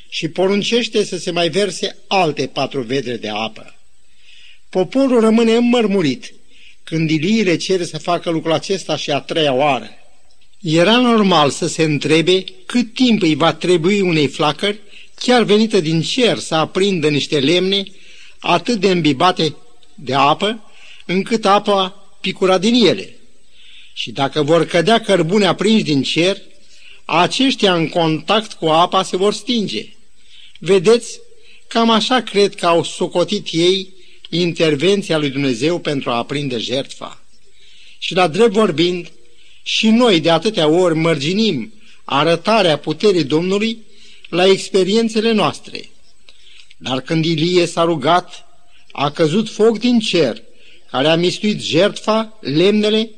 și 0.09 0.27
poruncește 0.27 1.03
să 1.03 1.17
se 1.17 1.31
mai 1.31 1.49
verse 1.49 1.97
alte 2.07 2.47
patru 2.47 2.81
vedre 2.81 3.17
de 3.17 3.29
apă. 3.29 3.75
Poporul 4.69 5.19
rămâne 5.19 5.55
înmărmurit 5.55 6.33
când 6.83 7.09
Ilie 7.09 7.43
le 7.43 7.55
cere 7.55 7.85
să 7.85 7.97
facă 7.97 8.29
lucrul 8.29 8.53
acesta 8.53 8.95
și 8.95 9.11
a 9.11 9.19
treia 9.19 9.53
oară. 9.53 9.89
Era 10.61 10.97
normal 10.97 11.49
să 11.49 11.67
se 11.67 11.83
întrebe 11.83 12.43
cât 12.65 12.93
timp 12.93 13.21
îi 13.21 13.35
va 13.35 13.53
trebui 13.53 14.01
unei 14.01 14.27
flacări, 14.27 14.79
chiar 15.15 15.43
venită 15.43 15.79
din 15.79 16.01
cer, 16.01 16.37
să 16.37 16.55
aprindă 16.55 17.09
niște 17.09 17.39
lemne 17.39 17.83
atât 18.39 18.79
de 18.79 18.89
îmbibate 18.89 19.55
de 19.95 20.13
apă, 20.13 20.71
încât 21.05 21.45
apa 21.45 21.89
picura 22.21 22.57
din 22.57 22.85
ele. 22.85 23.15
Și 23.93 24.11
dacă 24.11 24.43
vor 24.43 24.65
cădea 24.65 25.01
cărbune 25.01 25.45
aprinși 25.45 25.83
din 25.83 26.03
cer, 26.03 26.37
aceștia 27.05 27.75
în 27.75 27.89
contact 27.89 28.53
cu 28.53 28.65
apa 28.65 29.03
se 29.03 29.17
vor 29.17 29.33
stinge. 29.33 29.85
Vedeți, 30.59 31.19
cam 31.67 31.89
așa 31.89 32.21
cred 32.21 32.55
că 32.55 32.65
au 32.65 32.83
socotit 32.83 33.47
ei 33.51 33.93
intervenția 34.29 35.17
lui 35.17 35.29
Dumnezeu 35.29 35.79
pentru 35.79 36.09
a 36.09 36.15
aprinde 36.15 36.57
jertfa. 36.57 37.23
Și 37.99 38.13
la 38.13 38.27
drept 38.27 38.51
vorbind, 38.51 39.11
și 39.67 39.89
noi 39.89 40.19
de 40.19 40.29
atâtea 40.29 40.67
ori 40.67 40.95
mărginim 40.95 41.73
arătarea 42.03 42.77
puterii 42.77 43.23
Domnului 43.23 43.85
la 44.29 44.45
experiențele 44.45 45.31
noastre. 45.31 45.89
Dar 46.77 47.01
când 47.01 47.25
Ilie 47.25 47.65
s-a 47.65 47.83
rugat, 47.83 48.45
a 48.91 49.11
căzut 49.11 49.49
foc 49.49 49.79
din 49.79 49.99
cer, 49.99 50.41
care 50.91 51.07
a 51.07 51.15
mistuit 51.15 51.61
jertfa, 51.61 52.37
lemnele, 52.41 53.09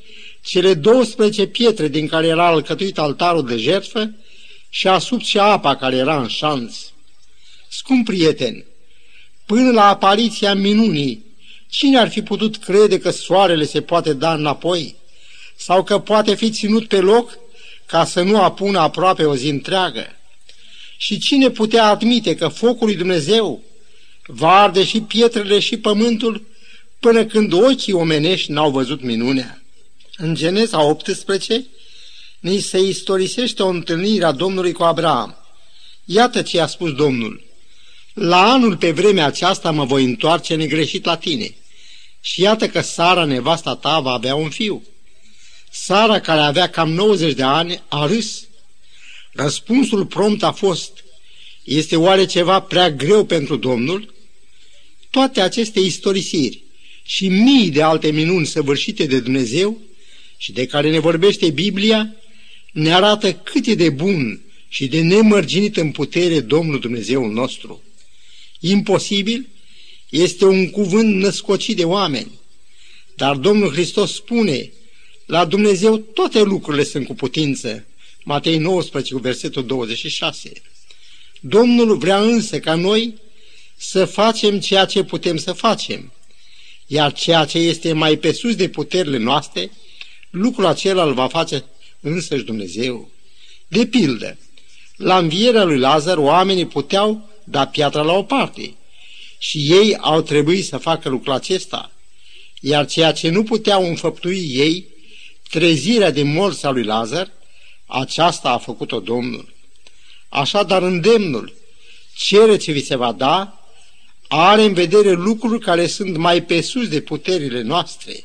cele 0.41 0.73
12 0.73 1.47
pietre 1.47 1.87
din 1.87 2.07
care 2.07 2.27
era 2.27 2.45
alcătuit 2.45 2.97
altarul 2.97 3.45
de 3.45 3.57
jertfă 3.57 4.11
și 4.69 4.87
a 4.87 4.99
sub 4.99 5.21
și 5.21 5.37
apa 5.37 5.75
care 5.75 5.95
era 5.95 6.21
în 6.21 6.27
șanț. 6.27 6.75
Scump 7.67 8.05
prieten, 8.05 8.65
până 9.45 9.71
la 9.71 9.87
apariția 9.87 10.53
minunii, 10.53 11.25
cine 11.67 11.97
ar 11.97 12.09
fi 12.09 12.21
putut 12.21 12.57
crede 12.57 12.99
că 12.99 13.09
soarele 13.09 13.65
se 13.65 13.81
poate 13.81 14.13
da 14.13 14.33
înapoi? 14.33 14.98
Sau 15.59 15.83
că 15.83 15.99
poate 15.99 16.35
fi 16.35 16.49
ținut 16.49 16.87
pe 16.87 16.99
loc 16.99 17.37
ca 17.85 18.05
să 18.05 18.21
nu 18.21 18.41
apună 18.41 18.79
aproape 18.79 19.23
o 19.23 19.35
zi 19.35 19.47
întreagă? 19.47 20.07
Și 20.97 21.19
cine 21.19 21.49
putea 21.49 21.85
admite 21.85 22.35
că 22.35 22.47
focul 22.47 22.87
lui 22.87 22.95
Dumnezeu 22.95 23.63
va 24.25 24.61
arde 24.61 24.85
și 24.85 25.01
pietrele 25.01 25.59
și 25.59 25.77
pământul 25.77 26.47
până 26.99 27.25
când 27.25 27.53
ochii 27.53 27.93
omenești 27.93 28.51
n-au 28.51 28.71
văzut 28.71 29.01
minunea? 29.01 29.61
În 30.17 30.35
Geneza 30.35 30.81
18 30.81 31.65
ni 32.39 32.59
se 32.59 32.79
istorisește 32.79 33.63
o 33.63 33.67
întâlnire 33.67 34.25
a 34.25 34.31
Domnului 34.31 34.71
cu 34.71 34.83
Abraham. 34.83 35.35
Iată 36.05 36.41
ce 36.41 36.59
a 36.59 36.67
spus 36.67 36.91
Domnul. 36.91 37.43
La 38.13 38.51
anul 38.51 38.77
pe 38.77 38.91
vremea 38.91 39.25
aceasta 39.25 39.71
mă 39.71 39.85
voi 39.85 40.03
întoarce 40.03 40.55
negreșit 40.55 41.05
la 41.05 41.17
tine. 41.17 41.55
Și 42.21 42.41
iată 42.41 42.67
că 42.67 42.81
Sara, 42.81 43.25
nevasta 43.25 43.75
ta, 43.75 43.99
va 43.99 44.11
avea 44.11 44.35
un 44.35 44.49
fiu. 44.49 44.83
Sara, 45.71 46.19
care 46.19 46.39
avea 46.39 46.69
cam 46.69 46.91
90 46.91 47.33
de 47.33 47.43
ani, 47.43 47.81
a 47.87 48.05
râs. 48.05 48.47
Răspunsul 49.31 50.05
prompt 50.05 50.43
a 50.43 50.51
fost, 50.51 51.03
este 51.63 51.95
oare 51.95 52.25
ceva 52.25 52.59
prea 52.59 52.91
greu 52.91 53.25
pentru 53.25 53.55
Domnul? 53.55 54.13
Toate 55.09 55.41
aceste 55.41 55.79
istorisiri 55.79 56.63
și 57.03 57.27
mii 57.27 57.69
de 57.69 57.81
alte 57.81 58.11
minuni 58.11 58.45
săvârșite 58.45 59.05
de 59.05 59.19
Dumnezeu 59.19 59.77
și 60.37 60.51
de 60.51 60.65
care 60.65 60.89
ne 60.89 60.99
vorbește 60.99 61.49
Biblia, 61.49 62.15
ne 62.71 62.93
arată 62.93 63.33
cât 63.33 63.65
e 63.65 63.75
de 63.75 63.89
bun 63.89 64.41
și 64.67 64.87
de 64.87 65.01
nemărginit 65.01 65.77
în 65.77 65.91
putere 65.91 66.39
Domnul 66.39 66.79
Dumnezeul 66.79 67.31
nostru. 67.31 67.83
Imposibil 68.59 69.47
este 70.09 70.45
un 70.45 70.69
cuvânt 70.69 71.15
născocit 71.15 71.75
de 71.75 71.83
oameni, 71.83 72.31
dar 73.15 73.35
Domnul 73.35 73.71
Hristos 73.71 74.13
spune, 74.13 74.71
la 75.29 75.45
Dumnezeu 75.45 75.97
toate 75.97 76.41
lucrurile 76.41 76.83
sunt 76.83 77.05
cu 77.05 77.13
putință. 77.13 77.85
Matei 78.23 78.57
19, 78.57 79.13
cu 79.13 79.19
versetul 79.19 79.65
26. 79.65 80.51
Domnul 81.39 81.97
vrea 81.97 82.21
însă 82.21 82.59
ca 82.59 82.75
noi 82.75 83.13
să 83.75 84.05
facem 84.05 84.59
ceea 84.59 84.85
ce 84.85 85.03
putem 85.03 85.37
să 85.37 85.53
facem, 85.53 86.11
iar 86.87 87.13
ceea 87.13 87.45
ce 87.45 87.57
este 87.57 87.93
mai 87.93 88.17
pe 88.17 88.31
sus 88.31 88.55
de 88.55 88.69
puterile 88.69 89.17
noastre, 89.17 89.71
lucrul 90.29 90.65
acela 90.65 91.03
îl 91.03 91.13
va 91.13 91.27
face 91.27 91.63
însăși 91.99 92.43
Dumnezeu. 92.43 93.11
De 93.67 93.85
pildă, 93.85 94.37
la 94.95 95.17
învierea 95.17 95.63
lui 95.63 95.77
Lazar, 95.77 96.17
oamenii 96.17 96.65
puteau 96.65 97.29
da 97.43 97.67
piatra 97.67 98.01
la 98.01 98.13
o 98.13 98.23
parte 98.23 98.75
și 99.37 99.73
ei 99.73 99.97
au 99.97 100.21
trebuit 100.21 100.65
să 100.65 100.77
facă 100.77 101.09
lucrul 101.09 101.33
acesta, 101.33 101.91
iar 102.59 102.85
ceea 102.85 103.11
ce 103.11 103.29
nu 103.29 103.43
puteau 103.43 103.87
înfăptui 103.87 104.51
ei, 104.53 104.97
trezirea 105.49 106.11
de 106.11 106.23
morți 106.23 106.65
a 106.65 106.69
lui 106.69 106.83
Lazar, 106.83 107.31
aceasta 107.85 108.49
a 108.49 108.57
făcut-o 108.57 108.99
Domnul. 108.99 109.53
Așadar, 110.29 110.81
îndemnul, 110.81 111.53
cere 112.15 112.57
ce 112.57 112.71
vi 112.71 112.83
se 112.83 112.95
va 112.95 113.11
da, 113.11 113.63
are 114.27 114.63
în 114.63 114.73
vedere 114.73 115.11
lucruri 115.11 115.59
care 115.59 115.87
sunt 115.87 116.17
mai 116.17 116.43
pe 116.43 116.61
sus 116.61 116.87
de 116.87 117.01
puterile 117.01 117.61
noastre. 117.61 118.23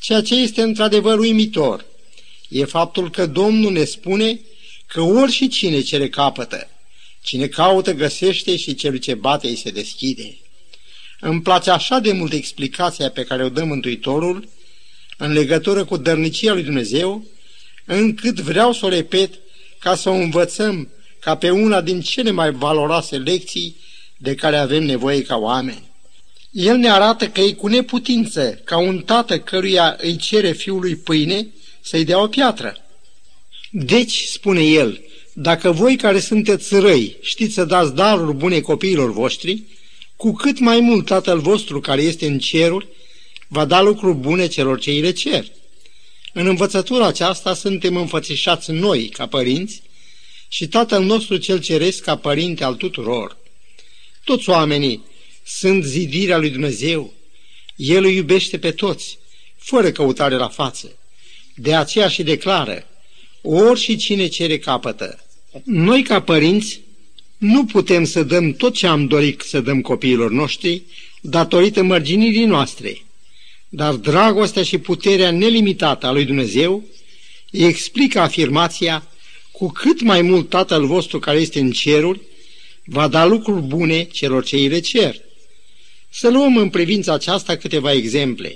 Ceea 0.00 0.22
ce 0.22 0.34
este 0.34 0.62
într-adevăr 0.62 1.18
uimitor 1.18 1.84
e 2.48 2.64
faptul 2.64 3.10
că 3.10 3.26
Domnul 3.26 3.72
ne 3.72 3.84
spune 3.84 4.40
că 4.86 5.00
ori 5.00 5.32
și 5.32 5.48
cine 5.48 5.80
cere 5.80 6.08
capătă, 6.08 6.68
cine 7.22 7.46
caută 7.46 7.92
găsește 7.92 8.56
și 8.56 8.74
celui 8.74 8.98
ce 8.98 9.14
bate 9.14 9.48
îi 9.48 9.56
se 9.56 9.70
deschide. 9.70 10.36
Îmi 11.20 11.42
place 11.42 11.70
așa 11.70 11.98
de 11.98 12.12
mult 12.12 12.32
explicația 12.32 13.10
pe 13.10 13.24
care 13.24 13.44
o 13.44 13.48
dă 13.48 13.64
Mântuitorul 13.64 14.48
în 15.16 15.32
legătură 15.32 15.84
cu 15.84 15.96
dărnicia 15.96 16.52
lui 16.52 16.62
Dumnezeu, 16.62 17.24
încât 17.84 18.40
vreau 18.40 18.72
să 18.72 18.86
o 18.86 18.88
repet 18.88 19.34
ca 19.78 19.94
să 19.94 20.08
o 20.08 20.12
învățăm 20.12 20.88
ca 21.20 21.34
pe 21.36 21.50
una 21.50 21.80
din 21.80 22.00
cele 22.00 22.30
mai 22.30 22.50
valoroase 22.50 23.16
lecții 23.16 23.76
de 24.16 24.34
care 24.34 24.56
avem 24.56 24.84
nevoie 24.84 25.22
ca 25.22 25.36
oameni. 25.36 25.90
El 26.50 26.76
ne 26.76 26.90
arată 26.90 27.28
că 27.28 27.40
e 27.40 27.52
cu 27.52 27.66
neputință 27.66 28.60
ca 28.64 28.78
un 28.78 28.98
tată 28.98 29.38
căruia 29.38 29.96
îi 30.00 30.16
cere 30.16 30.52
fiului 30.52 30.96
pâine 30.96 31.46
să-i 31.80 32.04
dea 32.04 32.22
o 32.22 32.26
piatră. 32.26 32.76
Deci, 33.70 34.24
spune 34.24 34.62
el, 34.62 35.00
dacă 35.32 35.70
voi 35.70 35.96
care 35.96 36.20
sunteți 36.20 36.78
răi 36.78 37.16
știți 37.20 37.54
să 37.54 37.64
dați 37.64 37.94
daruri 37.94 38.36
bune 38.36 38.60
copiilor 38.60 39.12
voștri, 39.12 39.62
cu 40.16 40.32
cât 40.32 40.58
mai 40.58 40.80
mult 40.80 41.06
Tatăl 41.06 41.38
vostru 41.38 41.80
care 41.80 42.02
este 42.02 42.26
în 42.26 42.38
ceruri 42.38 42.86
va 43.48 43.64
da 43.64 43.80
lucruri 43.80 44.16
bune 44.16 44.46
celor 44.46 44.78
ce 44.78 44.90
îi 44.90 45.00
le 45.00 45.10
cer. 45.10 45.46
În 46.32 46.46
învățătura 46.46 47.06
aceasta 47.06 47.54
suntem 47.54 47.96
înfățișați 47.96 48.70
noi, 48.70 49.08
ca 49.08 49.26
părinți, 49.26 49.82
și 50.48 50.68
Tatăl 50.68 51.04
nostru 51.04 51.36
cel 51.36 51.60
ceresc 51.60 52.02
ca 52.02 52.16
părinte 52.16 52.64
al 52.64 52.74
tuturor. 52.74 53.36
Toți 54.24 54.48
oamenii 54.48 55.04
sunt 55.44 55.84
zidirea 55.84 56.38
lui 56.38 56.50
Dumnezeu. 56.50 57.12
El 57.76 58.04
îi 58.04 58.14
iubește 58.14 58.58
pe 58.58 58.70
toți, 58.70 59.18
fără 59.56 59.90
căutare 59.90 60.34
la 60.34 60.48
față. 60.48 60.98
De 61.54 61.74
aceea 61.74 62.08
și 62.08 62.22
declară, 62.22 62.86
ori 63.42 63.80
și 63.80 63.96
cine 63.96 64.26
cere 64.26 64.58
capătă. 64.58 65.24
Noi 65.64 66.02
ca 66.02 66.22
părinți 66.22 66.80
nu 67.38 67.64
putem 67.64 68.04
să 68.04 68.22
dăm 68.22 68.52
tot 68.52 68.74
ce 68.74 68.86
am 68.86 69.06
dorit 69.06 69.40
să 69.40 69.60
dăm 69.60 69.80
copiilor 69.80 70.30
noștri 70.30 70.82
datorită 71.20 71.82
mărginirii 71.82 72.44
noastre, 72.44 73.05
dar 73.76 73.94
dragostea 73.94 74.62
și 74.62 74.78
puterea 74.78 75.30
nelimitată 75.30 76.06
a 76.06 76.12
lui 76.12 76.24
Dumnezeu 76.24 76.84
explică 77.50 78.20
afirmația 78.20 79.08
cu 79.52 79.66
cât 79.66 80.00
mai 80.00 80.22
mult 80.22 80.48
Tatăl 80.48 80.86
vostru 80.86 81.18
care 81.18 81.38
este 81.38 81.60
în 81.60 81.70
ceruri 81.70 82.20
va 82.84 83.08
da 83.08 83.24
lucruri 83.24 83.62
bune 83.62 84.04
celor 84.04 84.44
ce 84.44 84.56
îi 84.56 84.68
le 84.68 84.80
cer. 84.80 85.16
Să 86.10 86.30
luăm 86.30 86.56
în 86.56 86.68
privința 86.68 87.12
aceasta 87.12 87.56
câteva 87.56 87.92
exemple. 87.92 88.54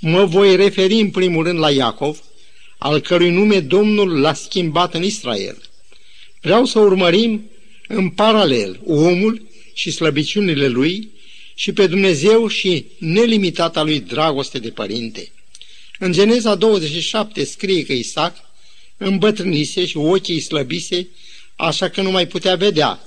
Mă 0.00 0.24
voi 0.24 0.56
referi 0.56 0.94
în 0.94 1.10
primul 1.10 1.44
rând 1.44 1.58
la 1.58 1.70
Iacov, 1.70 2.22
al 2.78 3.00
cărui 3.00 3.30
nume 3.30 3.60
Domnul 3.60 4.20
l-a 4.20 4.34
schimbat 4.34 4.94
în 4.94 5.02
Israel. 5.02 5.62
Vreau 6.40 6.64
să 6.64 6.78
urmărim 6.78 7.50
în 7.88 8.08
paralel 8.08 8.80
omul 8.86 9.48
și 9.74 9.90
slăbiciunile 9.90 10.68
lui 10.68 11.14
și 11.58 11.72
pe 11.72 11.86
Dumnezeu 11.86 12.48
și 12.48 12.86
nelimitata 12.98 13.82
lui 13.82 14.00
dragoste 14.00 14.58
de 14.58 14.70
părinte. 14.70 15.32
În 15.98 16.12
Geneza 16.12 16.54
27 16.54 17.44
scrie 17.44 17.84
că 17.84 17.92
Isaac 17.92 18.36
îmbătrânise 18.96 19.86
și 19.86 19.96
ochii 19.96 20.40
slăbise, 20.40 21.08
așa 21.56 21.88
că 21.88 22.02
nu 22.02 22.10
mai 22.10 22.26
putea 22.26 22.54
vedea. 22.56 23.00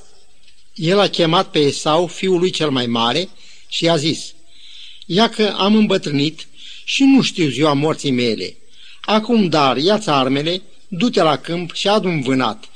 El 0.74 1.00
a 1.00 1.08
chemat 1.08 1.52
pe 1.52 1.60
Esau, 1.60 2.08
fiul 2.08 2.40
lui 2.40 2.50
cel 2.50 2.70
mai 2.70 2.86
mare, 2.86 3.30
și 3.68 3.84
i-a 3.84 3.96
zis, 3.96 4.34
Ia 5.06 5.30
că 5.30 5.54
am 5.58 5.76
îmbătrânit 5.76 6.48
și 6.84 7.04
nu 7.04 7.22
știu 7.22 7.50
ziua 7.50 7.74
morții 7.74 8.12
mele. 8.12 8.56
Acum, 9.02 9.48
dar, 9.48 9.78
ia-ți 9.78 10.10
armele, 10.10 10.62
du-te 10.88 11.22
la 11.22 11.38
câmp 11.38 11.74
și 11.74 11.88
adu 11.88 12.10
vânat. 12.10 12.70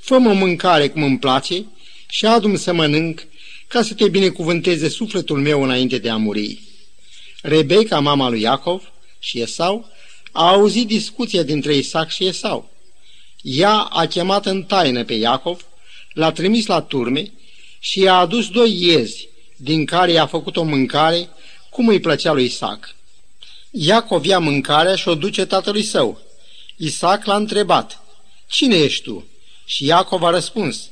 Fă-mă 0.00 0.32
mâncare 0.32 0.88
cum 0.88 1.02
îmi 1.02 1.18
place 1.18 1.64
și 2.08 2.26
adu 2.26 2.56
să 2.56 2.72
mănânc 2.72 3.26
ca 3.68 3.82
să 3.82 3.94
te 3.94 4.08
binecuvânteze 4.08 4.88
sufletul 4.88 5.40
meu 5.40 5.62
înainte 5.62 5.98
de 5.98 6.10
a 6.10 6.16
muri. 6.16 6.60
Rebecca, 7.42 8.00
mama 8.00 8.28
lui 8.28 8.40
Iacov 8.40 8.92
și 9.18 9.40
Esau, 9.40 9.90
a 10.32 10.48
auzit 10.48 10.86
discuția 10.86 11.42
dintre 11.42 11.74
Isaac 11.74 12.10
și 12.10 12.26
Esau. 12.26 12.70
Ea 13.42 13.74
a 13.78 14.06
chemat 14.06 14.46
în 14.46 14.62
taină 14.62 15.04
pe 15.04 15.14
Iacov, 15.14 15.66
l-a 16.12 16.32
trimis 16.32 16.66
la 16.66 16.80
turme 16.80 17.32
și 17.78 18.00
i-a 18.00 18.14
adus 18.14 18.48
doi 18.48 18.82
iezi, 18.82 19.28
din 19.56 19.84
care 19.84 20.12
i-a 20.12 20.26
făcut 20.26 20.56
o 20.56 20.62
mâncare 20.62 21.28
cum 21.70 21.88
îi 21.88 22.00
plăcea 22.00 22.32
lui 22.32 22.44
Isaac. 22.44 22.94
Iacov 23.70 24.24
ia 24.24 24.38
mâncarea 24.38 24.96
și 24.96 25.08
o 25.08 25.14
duce 25.14 25.44
tatălui 25.44 25.82
său. 25.82 26.20
Isaac 26.76 27.24
l-a 27.24 27.36
întrebat, 27.36 28.02
Cine 28.46 28.76
ești 28.76 29.02
tu? 29.02 29.26
Și 29.64 29.84
Iacov 29.84 30.22
a 30.22 30.30
răspuns, 30.30 30.90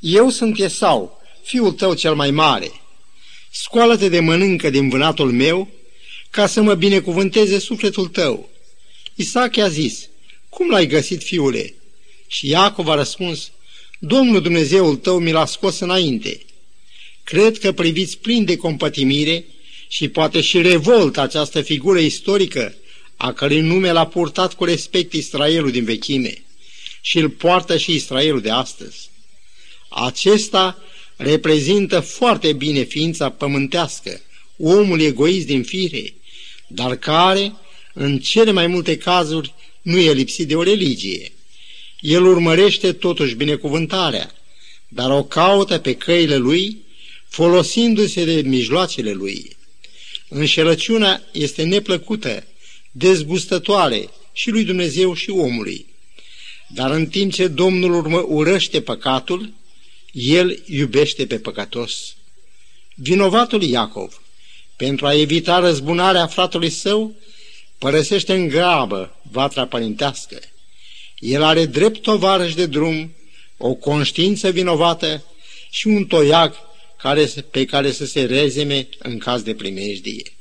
Eu 0.00 0.30
sunt 0.30 0.58
Esau, 0.58 1.21
fiul 1.42 1.72
tău 1.72 1.94
cel 1.94 2.14
mai 2.14 2.30
mare. 2.30 2.70
Scoală-te 3.50 4.08
de 4.08 4.20
mănâncă 4.20 4.70
din 4.70 4.88
vânatul 4.88 5.32
meu, 5.32 5.68
ca 6.30 6.46
să 6.46 6.62
mă 6.62 6.74
binecuvânteze 6.74 7.58
sufletul 7.58 8.06
tău. 8.06 8.48
Isaac 9.14 9.56
i-a 9.56 9.68
zis, 9.68 10.08
Cum 10.48 10.70
l-ai 10.70 10.86
găsit, 10.86 11.22
fiule? 11.22 11.74
Și 12.26 12.48
Iacov 12.48 12.88
a 12.88 12.94
răspuns, 12.94 13.50
Domnul 13.98 14.42
Dumnezeul 14.42 14.96
tău 14.96 15.18
mi 15.18 15.32
l-a 15.32 15.46
scos 15.46 15.78
înainte. 15.78 16.40
Cred 17.24 17.58
că 17.58 17.72
priviți 17.72 18.18
plin 18.18 18.44
de 18.44 18.56
compătimire 18.56 19.44
și 19.88 20.08
poate 20.08 20.40
și 20.40 20.62
revolt 20.62 21.18
această 21.18 21.60
figură 21.62 21.98
istorică, 21.98 22.74
a 23.16 23.32
cărei 23.32 23.60
nume 23.60 23.92
l-a 23.92 24.06
purtat 24.06 24.54
cu 24.54 24.64
respect 24.64 25.12
Israelul 25.12 25.70
din 25.70 25.84
vechime. 25.84 26.44
și 27.04 27.18
îl 27.18 27.28
poartă 27.28 27.76
și 27.76 27.94
Israelul 27.94 28.40
de 28.40 28.50
astăzi. 28.50 29.10
Acesta 29.88 30.82
reprezintă 31.16 32.00
foarte 32.00 32.52
bine 32.52 32.82
ființa 32.82 33.30
pământească, 33.30 34.20
omul 34.56 35.00
egoist 35.00 35.46
din 35.46 35.62
fire, 35.62 36.14
dar 36.66 36.96
care, 36.96 37.52
în 37.94 38.18
cele 38.18 38.50
mai 38.50 38.66
multe 38.66 38.96
cazuri, 38.96 39.54
nu 39.82 39.98
e 39.98 40.12
lipsit 40.12 40.48
de 40.48 40.56
o 40.56 40.62
religie. 40.62 41.32
El 42.00 42.24
urmărește 42.24 42.92
totuși 42.92 43.34
binecuvântarea, 43.34 44.34
dar 44.88 45.10
o 45.10 45.24
caută 45.24 45.78
pe 45.78 45.94
căile 45.94 46.36
lui, 46.36 46.76
folosindu-se 47.28 48.24
de 48.24 48.42
mijloacele 48.48 49.12
lui. 49.12 49.56
Înșelăciunea 50.28 51.22
este 51.32 51.62
neplăcută, 51.62 52.44
dezgustătoare 52.90 54.08
și 54.32 54.50
lui 54.50 54.64
Dumnezeu 54.64 55.14
și 55.14 55.30
omului. 55.30 55.86
Dar 56.68 56.90
în 56.90 57.06
timp 57.06 57.32
ce 57.32 57.48
Domnul 57.48 57.94
urmă 57.94 58.24
urăște 58.28 58.80
păcatul, 58.80 59.52
el 60.12 60.62
iubește 60.66 61.26
pe 61.26 61.38
păcătos. 61.38 62.16
Vinovatul 62.94 63.62
Iacov, 63.62 64.22
pentru 64.76 65.06
a 65.06 65.14
evita 65.14 65.58
răzbunarea 65.58 66.26
fratului 66.26 66.70
său, 66.70 67.14
părăsește 67.78 68.34
în 68.34 68.48
grabă 68.48 69.16
vatra 69.22 69.66
părintească. 69.66 70.40
El 71.18 71.42
are 71.42 71.66
drept 71.66 72.02
tovarăș 72.02 72.54
de 72.54 72.66
drum, 72.66 73.14
o 73.56 73.74
conștiință 73.74 74.50
vinovată 74.50 75.24
și 75.70 75.86
un 75.86 76.04
toiag 76.04 76.54
care, 76.98 77.24
pe 77.50 77.64
care 77.64 77.92
să 77.92 78.06
se 78.06 78.24
rezeme 78.24 78.88
în 78.98 79.18
caz 79.18 79.42
de 79.42 79.54
primejdie. 79.54 80.32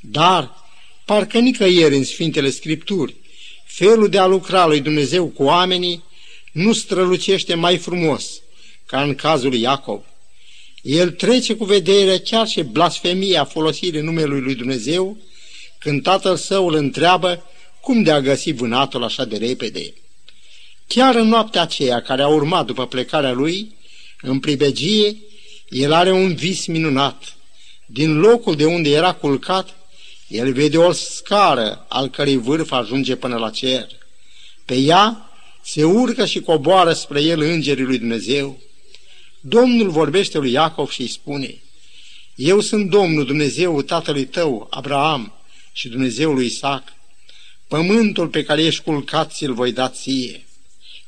Dar, 0.00 0.54
parcă 1.04 1.38
nicăieri 1.38 1.96
în 1.96 2.04
Sfintele 2.04 2.50
Scripturi, 2.50 3.14
felul 3.64 4.08
de 4.08 4.18
a 4.18 4.26
lucra 4.26 4.66
lui 4.66 4.80
Dumnezeu 4.80 5.26
cu 5.26 5.42
oamenii 5.42 6.04
nu 6.52 6.72
strălucește 6.72 7.54
mai 7.54 7.78
frumos 7.78 8.40
ca 8.88 9.02
în 9.02 9.14
cazul 9.14 9.48
lui 9.48 9.60
Iacov. 9.60 10.02
El 10.82 11.10
trece 11.10 11.54
cu 11.54 11.64
vedere 11.64 12.18
chiar 12.18 12.46
și 12.46 12.62
blasfemia 12.62 13.44
folosirii 13.44 14.00
numelui 14.00 14.40
lui 14.40 14.54
Dumnezeu 14.54 15.16
când 15.78 16.02
tatăl 16.02 16.36
său 16.36 16.66
îl 16.68 16.74
întreabă 16.74 17.44
cum 17.80 18.02
de 18.02 18.10
a 18.10 18.20
găsi 18.20 18.52
vânatul 18.52 19.04
așa 19.04 19.24
de 19.24 19.36
repede. 19.36 19.94
Chiar 20.86 21.14
în 21.14 21.28
noaptea 21.28 21.62
aceea 21.62 22.02
care 22.02 22.22
a 22.22 22.28
urmat 22.28 22.66
după 22.66 22.86
plecarea 22.86 23.32
lui, 23.32 23.74
în 24.20 24.40
pribegie, 24.40 25.16
el 25.68 25.92
are 25.92 26.12
un 26.12 26.34
vis 26.34 26.66
minunat. 26.66 27.36
Din 27.86 28.18
locul 28.18 28.56
de 28.56 28.64
unde 28.64 28.90
era 28.90 29.12
culcat, 29.12 29.76
el 30.28 30.52
vede 30.52 30.78
o 30.78 30.92
scară 30.92 31.86
al 31.88 32.08
cărei 32.08 32.36
vârf 32.36 32.72
ajunge 32.72 33.16
până 33.16 33.36
la 33.36 33.50
cer. 33.50 33.86
Pe 34.64 34.74
ea 34.74 35.30
se 35.62 35.84
urcă 35.84 36.26
și 36.26 36.40
coboară 36.40 36.92
spre 36.92 37.22
el 37.22 37.40
îngerii 37.40 37.84
lui 37.84 37.98
Dumnezeu. 37.98 38.60
Domnul 39.48 39.90
vorbește 39.90 40.38
lui 40.38 40.50
Iacov 40.50 40.90
și 40.90 41.00
îi 41.00 41.08
spune, 41.08 41.62
Eu 42.34 42.60
sunt 42.60 42.90
Domnul 42.90 43.24
Dumnezeu 43.24 43.82
tatălui 43.82 44.24
tău, 44.24 44.66
Abraham, 44.70 45.32
și 45.72 45.88
Dumnezeul 45.88 46.34
lui 46.34 46.46
Isaac. 46.46 46.82
Pământul 47.68 48.28
pe 48.28 48.42
care 48.42 48.62
ești 48.62 48.82
culcat 48.82 49.32
ți-l 49.32 49.54
voi 49.54 49.72
da 49.72 49.88
ție. 49.88 50.46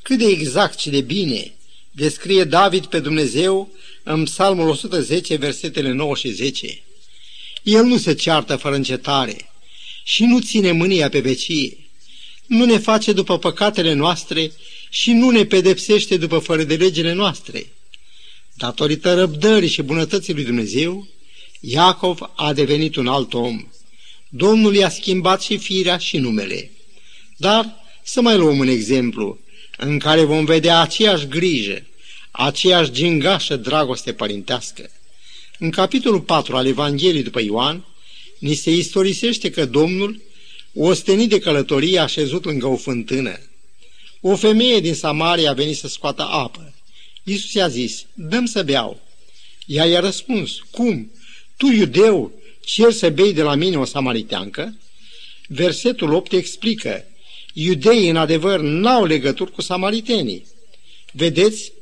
Cât 0.03 0.19
de 0.19 0.27
exact 0.27 0.79
și 0.79 0.91
de 0.91 1.01
bine 1.01 1.53
descrie 1.91 2.45
David 2.45 2.87
pe 2.87 3.01
Dumnezeu 3.01 3.71
în 4.03 4.25
Psalmul 4.25 4.69
110, 4.69 5.37
versetele 5.37 5.93
9 5.93 6.15
și 6.15 6.29
10. 6.29 6.83
El 7.63 7.85
nu 7.85 7.99
se 7.99 8.15
ceartă 8.15 8.57
fără 8.57 8.75
încetare 8.75 9.51
și 10.05 10.25
nu 10.25 10.41
ține 10.41 10.73
mânia 10.73 11.09
pe 11.09 11.21
vecie. 11.21 11.77
Nu 12.47 12.65
ne 12.65 12.79
face 12.79 13.13
după 13.13 13.39
păcatele 13.39 13.93
noastre 13.93 14.53
și 14.91 15.13
nu 15.13 15.31
ne 15.31 15.45
pedepsește 15.45 16.17
după 16.17 16.39
fără 16.39 16.63
de 16.63 16.77
legile 16.77 17.13
noastre. 17.13 17.73
Datorită 18.61 19.15
răbdării 19.15 19.69
și 19.69 19.83
bunătății 19.83 20.35
lui 20.35 20.45
Dumnezeu, 20.45 21.07
Iacov 21.61 22.19
a 22.37 22.53
devenit 22.53 22.97
un 22.97 23.07
alt 23.07 23.35
om. 23.35 23.67
Domnul 24.29 24.75
i-a 24.75 24.89
schimbat 24.89 25.43
și 25.43 25.59
firea 25.59 25.99
și 25.99 26.19
numele. 26.19 26.71
Dar 27.37 27.75
să 28.03 28.21
mai 28.21 28.37
luăm 28.37 28.59
un 28.59 28.69
exemplu 28.69 29.39
în 29.77 29.99
care 29.99 30.25
vom 30.25 30.45
vedea 30.45 30.81
aceeași 30.81 31.27
grijă, 31.27 31.87
aceeași 32.31 32.91
gingașă 32.91 33.57
dragoste 33.57 34.13
părintească. 34.13 34.91
În 35.59 35.71
capitolul 35.71 36.21
4 36.21 36.57
al 36.57 36.67
Evangheliei 36.67 37.23
după 37.23 37.41
Ioan, 37.41 37.85
ni 38.39 38.55
se 38.55 38.71
istorisește 38.71 39.51
că 39.51 39.67
Domnul, 39.67 40.23
ostenit 40.75 41.29
de 41.29 41.39
călătorie, 41.39 41.99
a 41.99 42.07
șezut 42.07 42.45
lângă 42.45 42.67
o 42.67 42.77
fântână. 42.77 43.39
O 44.21 44.37
femeie 44.37 44.81
din 44.81 44.95
Samaria 44.95 45.51
a 45.51 45.55
venit 45.55 45.77
să 45.77 45.89
scoată 45.89 46.23
apă. 46.23 46.75
Iisus 47.25 47.53
i-a 47.53 47.69
zis, 47.69 48.07
dăm 48.15 48.47
să 48.47 48.63
beau. 48.63 49.01
Ea 49.67 49.85
i-a 49.85 50.01
răspuns, 50.01 50.59
cum? 50.71 51.13
Tu, 51.57 51.67
iudeu, 51.67 52.33
cer 52.65 52.93
să 52.93 53.11
bei 53.11 53.33
de 53.33 53.43
la 53.43 53.55
mine 53.55 53.77
o 53.77 53.85
samariteancă? 53.85 54.79
Versetul 55.49 56.13
8 56.13 56.33
explică, 56.33 57.05
iudeii 57.53 58.09
în 58.09 58.17
adevăr 58.17 58.61
n-au 58.61 59.05
legături 59.05 59.53
cu 59.53 59.61
samaritenii. 59.61 60.47
Vedeți, 61.13 61.73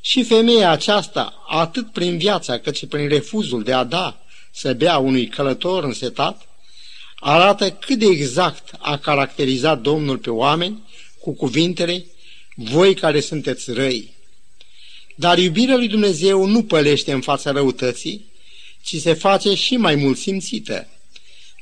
și 0.00 0.22
femeia 0.22 0.70
aceasta, 0.70 1.44
atât 1.48 1.92
prin 1.92 2.18
viața 2.18 2.58
cât 2.58 2.76
și 2.76 2.86
prin 2.86 3.08
refuzul 3.08 3.62
de 3.62 3.72
a 3.72 3.84
da 3.84 4.24
să 4.50 4.72
bea 4.72 4.98
unui 4.98 5.26
călător 5.26 5.84
însetat, 5.84 6.48
arată 7.16 7.70
cât 7.70 7.98
de 7.98 8.06
exact 8.06 8.70
a 8.78 8.98
caracterizat 8.98 9.80
Domnul 9.80 10.18
pe 10.18 10.30
oameni 10.30 10.82
cu 11.20 11.32
cuvintele, 11.32 12.06
voi 12.54 12.94
care 12.94 13.20
sunteți 13.20 13.72
răi. 13.72 14.11
Dar 15.14 15.38
iubirea 15.38 15.76
lui 15.76 15.88
Dumnezeu 15.88 16.46
nu 16.46 16.64
pălește 16.64 17.12
în 17.12 17.20
fața 17.20 17.50
răutății, 17.50 18.24
ci 18.82 18.96
se 18.96 19.12
face 19.12 19.54
și 19.54 19.76
mai 19.76 19.94
mult 19.94 20.18
simțită. 20.18 20.88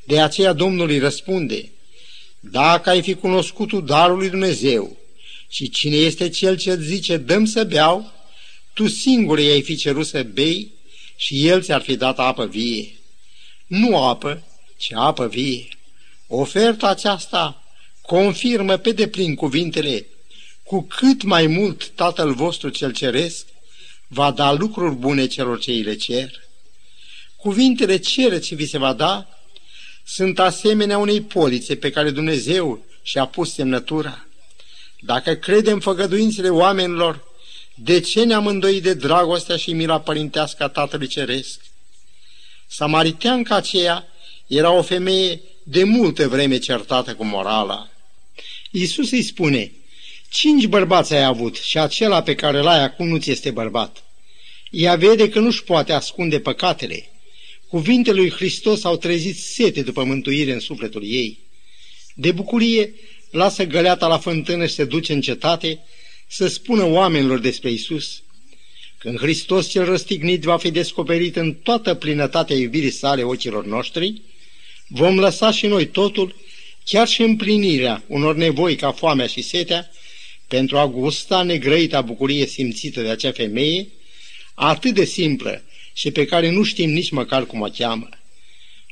De 0.06 0.20
aceea 0.20 0.52
Domnul 0.52 0.88
îi 0.88 0.98
răspunde, 0.98 1.70
Dacă 2.40 2.90
ai 2.90 3.02
fi 3.02 3.14
cunoscut 3.14 3.84
darul 3.84 4.18
lui 4.18 4.30
Dumnezeu 4.30 4.96
și 5.48 5.70
cine 5.70 5.96
este 5.96 6.28
cel 6.28 6.56
ce 6.56 6.70
îți 6.70 6.86
zice, 6.86 7.16
dăm 7.16 7.44
să 7.44 7.64
beau, 7.64 8.12
tu 8.72 8.88
singur 8.88 9.38
i-ai 9.38 9.62
fi 9.62 9.76
cerut 9.76 10.06
să 10.06 10.22
bei 10.22 10.72
și 11.16 11.46
el 11.46 11.62
ți-ar 11.62 11.82
fi 11.82 11.96
dat 11.96 12.18
apă 12.18 12.46
vie. 12.46 12.88
Nu 13.66 13.98
apă, 13.98 14.42
ci 14.76 14.92
apă 14.94 15.26
vie. 15.26 15.68
Oferta 16.26 16.88
aceasta 16.88 17.62
confirmă 18.02 18.76
pe 18.76 18.92
deplin 18.92 19.34
cuvintele 19.34 20.06
cu 20.70 20.82
cât 20.82 21.22
mai 21.22 21.46
mult 21.46 21.88
Tatăl 21.88 22.34
vostru 22.34 22.68
cel 22.68 22.92
ceresc 22.92 23.46
va 24.06 24.30
da 24.30 24.52
lucruri 24.52 24.94
bune 24.94 25.26
celor 25.26 25.58
ce 25.58 25.70
îi 25.70 25.82
le 25.82 25.96
cer. 25.96 26.30
Cuvintele 27.36 27.96
cere 27.96 28.38
ce 28.38 28.54
vi 28.54 28.66
se 28.66 28.78
va 28.78 28.92
da 28.92 29.28
sunt 30.04 30.38
asemenea 30.38 30.98
unei 30.98 31.20
polițe 31.20 31.76
pe 31.76 31.90
care 31.90 32.10
Dumnezeu 32.10 32.84
și-a 33.02 33.26
pus 33.26 33.52
semnătura. 33.52 34.26
Dacă 35.00 35.34
credem 35.34 35.80
făgăduințele 35.80 36.48
oamenilor, 36.48 37.24
de 37.74 38.00
ce 38.00 38.24
ne-am 38.24 38.46
îndoit 38.46 38.82
de 38.82 38.94
dragostea 38.94 39.56
și 39.56 39.72
mila 39.72 40.00
părintească 40.00 40.62
a 40.62 40.68
Tatălui 40.68 41.06
Ceresc? 41.06 41.60
Samariteanca 42.66 43.54
aceea 43.54 44.06
era 44.46 44.70
o 44.70 44.82
femeie 44.82 45.40
de 45.62 45.84
multă 45.84 46.28
vreme 46.28 46.58
certată 46.58 47.14
cu 47.14 47.24
morala. 47.24 47.88
Iisus 48.70 49.10
îi 49.10 49.22
spune, 49.22 49.72
cinci 50.30 50.66
bărbați 50.66 51.14
ai 51.14 51.24
avut 51.24 51.56
și 51.56 51.78
acela 51.78 52.22
pe 52.22 52.34
care 52.34 52.60
l-ai 52.60 52.82
acum 52.82 53.08
nu 53.08 53.18
ți 53.18 53.30
este 53.30 53.50
bărbat. 53.50 54.04
Ea 54.70 54.96
vede 54.96 55.28
că 55.28 55.38
nu-și 55.38 55.64
poate 55.64 55.92
ascunde 55.92 56.40
păcatele. 56.40 57.10
Cuvintele 57.68 58.16
lui 58.16 58.30
Hristos 58.30 58.84
au 58.84 58.96
trezit 58.96 59.38
sete 59.38 59.82
după 59.82 60.04
mântuire 60.04 60.52
în 60.52 60.60
sufletul 60.60 61.02
ei. 61.04 61.38
De 62.14 62.32
bucurie, 62.32 62.94
lasă 63.30 63.64
găleata 63.64 64.06
la 64.06 64.18
fântână 64.18 64.66
și 64.66 64.74
se 64.74 64.84
duce 64.84 65.12
în 65.12 65.20
cetate 65.20 65.78
să 66.28 66.46
spună 66.46 66.84
oamenilor 66.84 67.38
despre 67.38 67.70
Isus. 67.70 68.22
Când 68.98 69.18
Hristos 69.18 69.68
cel 69.68 69.84
răstignit 69.84 70.42
va 70.42 70.56
fi 70.56 70.70
descoperit 70.70 71.36
în 71.36 71.54
toată 71.54 71.94
plinătatea 71.94 72.56
iubirii 72.56 72.90
sale 72.90 73.22
ochilor 73.22 73.66
noștri, 73.66 74.22
vom 74.88 75.18
lăsa 75.18 75.50
și 75.50 75.66
noi 75.66 75.86
totul, 75.86 76.34
chiar 76.84 77.08
și 77.08 77.22
împlinirea 77.22 78.04
unor 78.06 78.36
nevoi 78.36 78.76
ca 78.76 78.92
foamea 78.92 79.26
și 79.26 79.42
setea, 79.42 79.90
pentru 80.50 80.78
a 80.78 80.86
gusta 80.86 81.42
negrăita 81.42 82.00
bucurie 82.00 82.46
simțită 82.46 83.02
de 83.02 83.08
acea 83.08 83.32
femeie, 83.32 83.88
atât 84.54 84.94
de 84.94 85.04
simplă 85.04 85.62
și 85.92 86.10
pe 86.10 86.24
care 86.24 86.50
nu 86.50 86.62
știm 86.62 86.90
nici 86.90 87.10
măcar 87.10 87.46
cum 87.46 87.60
o 87.60 87.68
cheamă. 87.68 88.08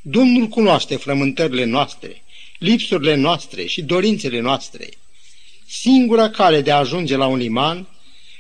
Domnul 0.03 0.47
cunoaște 0.47 0.97
frământările 0.97 1.65
noastre, 1.65 2.23
lipsurile 2.59 3.15
noastre 3.15 3.67
și 3.67 3.83
dorințele 3.83 4.41
noastre. 4.41 4.89
Singura 5.67 6.31
cale 6.31 6.61
de 6.61 6.71
a 6.71 6.77
ajunge 6.77 7.17
la 7.17 7.27
un 7.27 7.39
liman, 7.39 7.89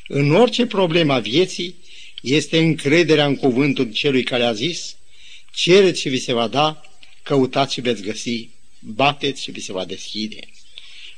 în 0.08 0.34
orice 0.34 0.66
problemă 0.66 1.12
a 1.12 1.18
vieții, 1.18 1.74
este 2.22 2.58
încrederea 2.58 3.26
în 3.26 3.36
cuvântul 3.36 3.92
celui 3.92 4.22
care 4.22 4.42
a 4.42 4.52
zis, 4.52 4.96
cereți 5.54 6.00
și 6.00 6.08
vi 6.08 6.18
se 6.18 6.32
va 6.32 6.48
da, 6.48 6.80
căutați 7.22 7.72
și 7.72 7.80
veți 7.80 8.02
găsi, 8.02 8.48
bateți 8.80 9.42
și 9.42 9.50
vi 9.50 9.60
se 9.60 9.72
va 9.72 9.84
deschide. 9.84 10.38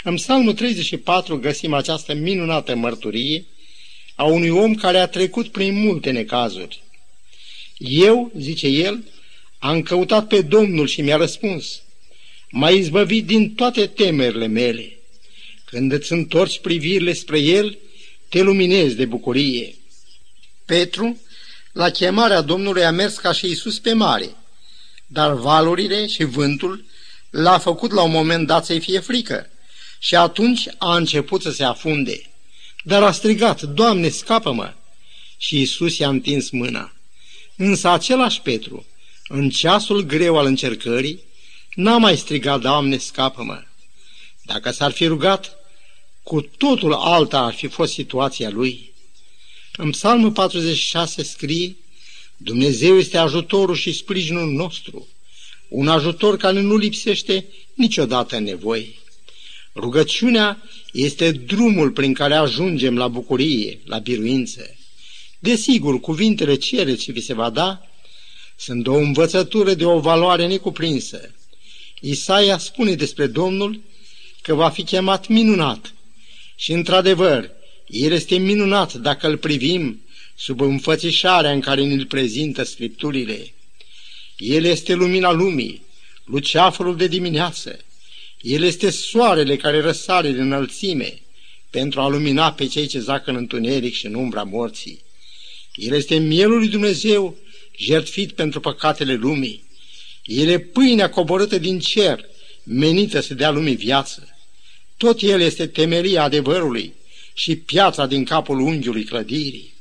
În 0.03 0.15
Psalmul 0.15 0.55
34 0.55 1.39
găsim 1.39 1.73
această 1.73 2.15
minunată 2.15 2.75
mărturie 2.75 3.45
a 4.15 4.25
unui 4.25 4.49
om 4.49 4.75
care 4.75 4.99
a 4.99 5.07
trecut 5.07 5.49
prin 5.49 5.75
multe 5.75 6.11
necazuri. 6.11 6.83
Eu, 7.79 8.33
zice 8.39 8.67
el, 8.67 9.05
am 9.59 9.83
căutat 9.83 10.27
pe 10.27 10.41
Domnul 10.41 10.87
și 10.87 11.01
mi-a 11.01 11.17
răspuns. 11.17 11.83
M-a 12.51 12.71
izbăvit 12.71 13.27
din 13.27 13.55
toate 13.55 13.87
temerile 13.87 14.47
mele. 14.47 14.99
Când 15.65 15.93
îți 15.93 16.13
întorci 16.13 16.61
privirile 16.61 17.13
spre 17.13 17.39
El, 17.39 17.79
te 18.29 18.43
luminezi 18.43 18.97
de 18.97 19.05
bucurie. 19.05 19.75
Petru, 20.65 21.21
la 21.73 21.91
chemarea 21.91 22.41
Domnului, 22.41 22.85
a 22.85 22.91
mers 22.91 23.17
ca 23.17 23.33
și 23.33 23.47
Iisus 23.47 23.79
pe 23.79 23.93
mare, 23.93 24.31
dar 25.07 25.33
valurile 25.33 26.07
și 26.07 26.25
vântul 26.25 26.85
l-a 27.31 27.59
făcut 27.59 27.93
la 27.93 28.03
un 28.03 28.11
moment 28.11 28.47
dat 28.47 28.65
să-i 28.65 28.81
fie 28.81 28.99
frică 28.99 29.51
și 30.03 30.17
atunci 30.17 30.65
a 30.79 30.97
început 30.97 31.43
să 31.43 31.51
se 31.51 31.65
afunde. 31.65 32.31
Dar 32.85 33.03
a 33.03 33.13
strigat, 33.13 33.63
Doamne, 33.63 34.09
scapă-mă! 34.09 34.73
Și 35.37 35.57
Iisus 35.57 35.99
i-a 35.99 36.09
întins 36.09 36.51
mâna. 36.51 36.93
Însă 37.57 37.89
același 37.89 38.41
Petru, 38.41 38.87
în 39.29 39.51
ceasul 39.51 40.01
greu 40.01 40.39
al 40.39 40.47
încercării, 40.47 41.21
n-a 41.75 41.99
mai 41.99 42.17
strigat, 42.17 42.61
Doamne, 42.61 42.97
scapă-mă! 42.97 43.63
Dacă 44.43 44.71
s-ar 44.71 44.91
fi 44.91 45.07
rugat, 45.07 45.57
cu 46.23 46.41
totul 46.41 46.93
alta 46.93 47.39
ar 47.39 47.55
fi 47.55 47.67
fost 47.67 47.93
situația 47.93 48.51
lui. 48.51 48.93
În 49.77 49.91
Psalmul 49.91 50.33
46 50.33 51.23
scrie, 51.23 51.77
Dumnezeu 52.37 52.99
este 52.99 53.17
ajutorul 53.17 53.75
și 53.75 53.93
sprijinul 53.93 54.53
nostru, 54.53 55.09
un 55.69 55.89
ajutor 55.89 56.37
care 56.37 56.61
nu 56.61 56.77
lipsește 56.77 57.47
niciodată 57.75 58.37
în 58.37 58.43
nevoi. 58.43 58.99
Rugăciunea 59.81 60.63
este 60.93 61.31
drumul 61.31 61.91
prin 61.91 62.13
care 62.13 62.35
ajungem 62.35 62.97
la 62.97 63.09
bucurie, 63.09 63.81
la 63.85 63.99
biruință. 63.99 64.77
Desigur, 65.39 66.01
cuvintele 66.01 66.55
cereți 66.55 67.03
și 67.03 67.13
vi 67.13 67.21
se 67.21 67.35
va 67.35 67.51
da 67.51 67.91
sunt 68.57 68.87
o 68.87 68.95
învățătură 68.95 69.75
de 69.75 69.85
o 69.85 69.99
valoare 69.99 70.47
necuprinsă. 70.47 71.35
Isaia 72.01 72.59
spune 72.59 72.95
despre 72.95 73.27
Domnul 73.27 73.81
că 74.43 74.55
va 74.55 74.69
fi 74.69 74.83
chemat 74.83 75.29
minunat 75.29 75.95
și, 76.57 76.73
într-adevăr, 76.73 77.51
El 77.87 78.13
este 78.13 78.37
minunat 78.37 78.95
dacă 78.95 79.29
îl 79.29 79.37
privim 79.37 80.01
sub 80.37 80.61
înfățișarea 80.61 81.53
în 81.53 81.61
care 81.61 81.85
ne-l 81.85 82.07
prezintă 82.07 82.63
Scripturile. 82.63 83.53
El 84.37 84.65
este 84.65 84.95
lumina 84.95 85.33
lumii, 85.33 85.83
luceafărul 86.25 86.97
de 86.97 87.07
dimineață. 87.07 87.79
El 88.41 88.63
este 88.63 88.91
soarele 88.91 89.57
care 89.57 89.81
răsare 89.81 90.31
din 90.31 90.41
înălțime 90.41 91.23
pentru 91.71 92.01
a 92.01 92.09
lumina 92.09 92.53
pe 92.53 92.67
cei 92.67 92.87
ce 92.87 92.99
zacă 92.99 93.31
în 93.31 93.37
întuneric 93.37 93.95
și 93.95 94.07
în 94.07 94.15
umbra 94.15 94.43
morții. 94.43 95.03
El 95.75 95.95
este 95.95 96.17
mielul 96.17 96.59
lui 96.59 96.69
Dumnezeu 96.69 97.37
jertfit 97.77 98.33
pentru 98.33 98.61
păcatele 98.61 99.15
lumii. 99.15 99.65
El 100.25 100.49
e 100.49 100.59
pâinea 100.59 101.11
coborâtă 101.11 101.59
din 101.59 101.79
cer, 101.79 102.25
menită 102.63 103.21
să 103.21 103.35
dea 103.35 103.51
lumii 103.51 103.77
viață. 103.77 104.29
Tot 104.97 105.23
el 105.23 105.41
este 105.41 105.67
temeria 105.67 106.23
adevărului 106.23 106.95
și 107.35 107.57
piața 107.57 108.07
din 108.07 108.25
capul 108.25 108.61
unghiului 108.61 109.05
clădirii. 109.05 109.75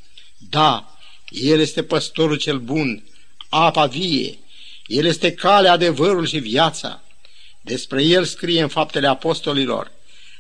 Da, 0.50 0.98
el 1.30 1.60
este 1.60 1.84
păstorul 1.84 2.38
cel 2.38 2.60
bun, 2.60 3.04
apa 3.50 3.86
vie, 3.86 4.38
el 4.86 5.06
este 5.06 5.34
calea, 5.34 5.72
adevărul 5.72 6.28
și 6.28 6.38
viața. 6.38 7.04
Despre 7.70 8.04
el 8.04 8.26
scrie 8.26 8.62
în 8.62 8.68
faptele 8.68 9.08
apostolilor. 9.08 9.92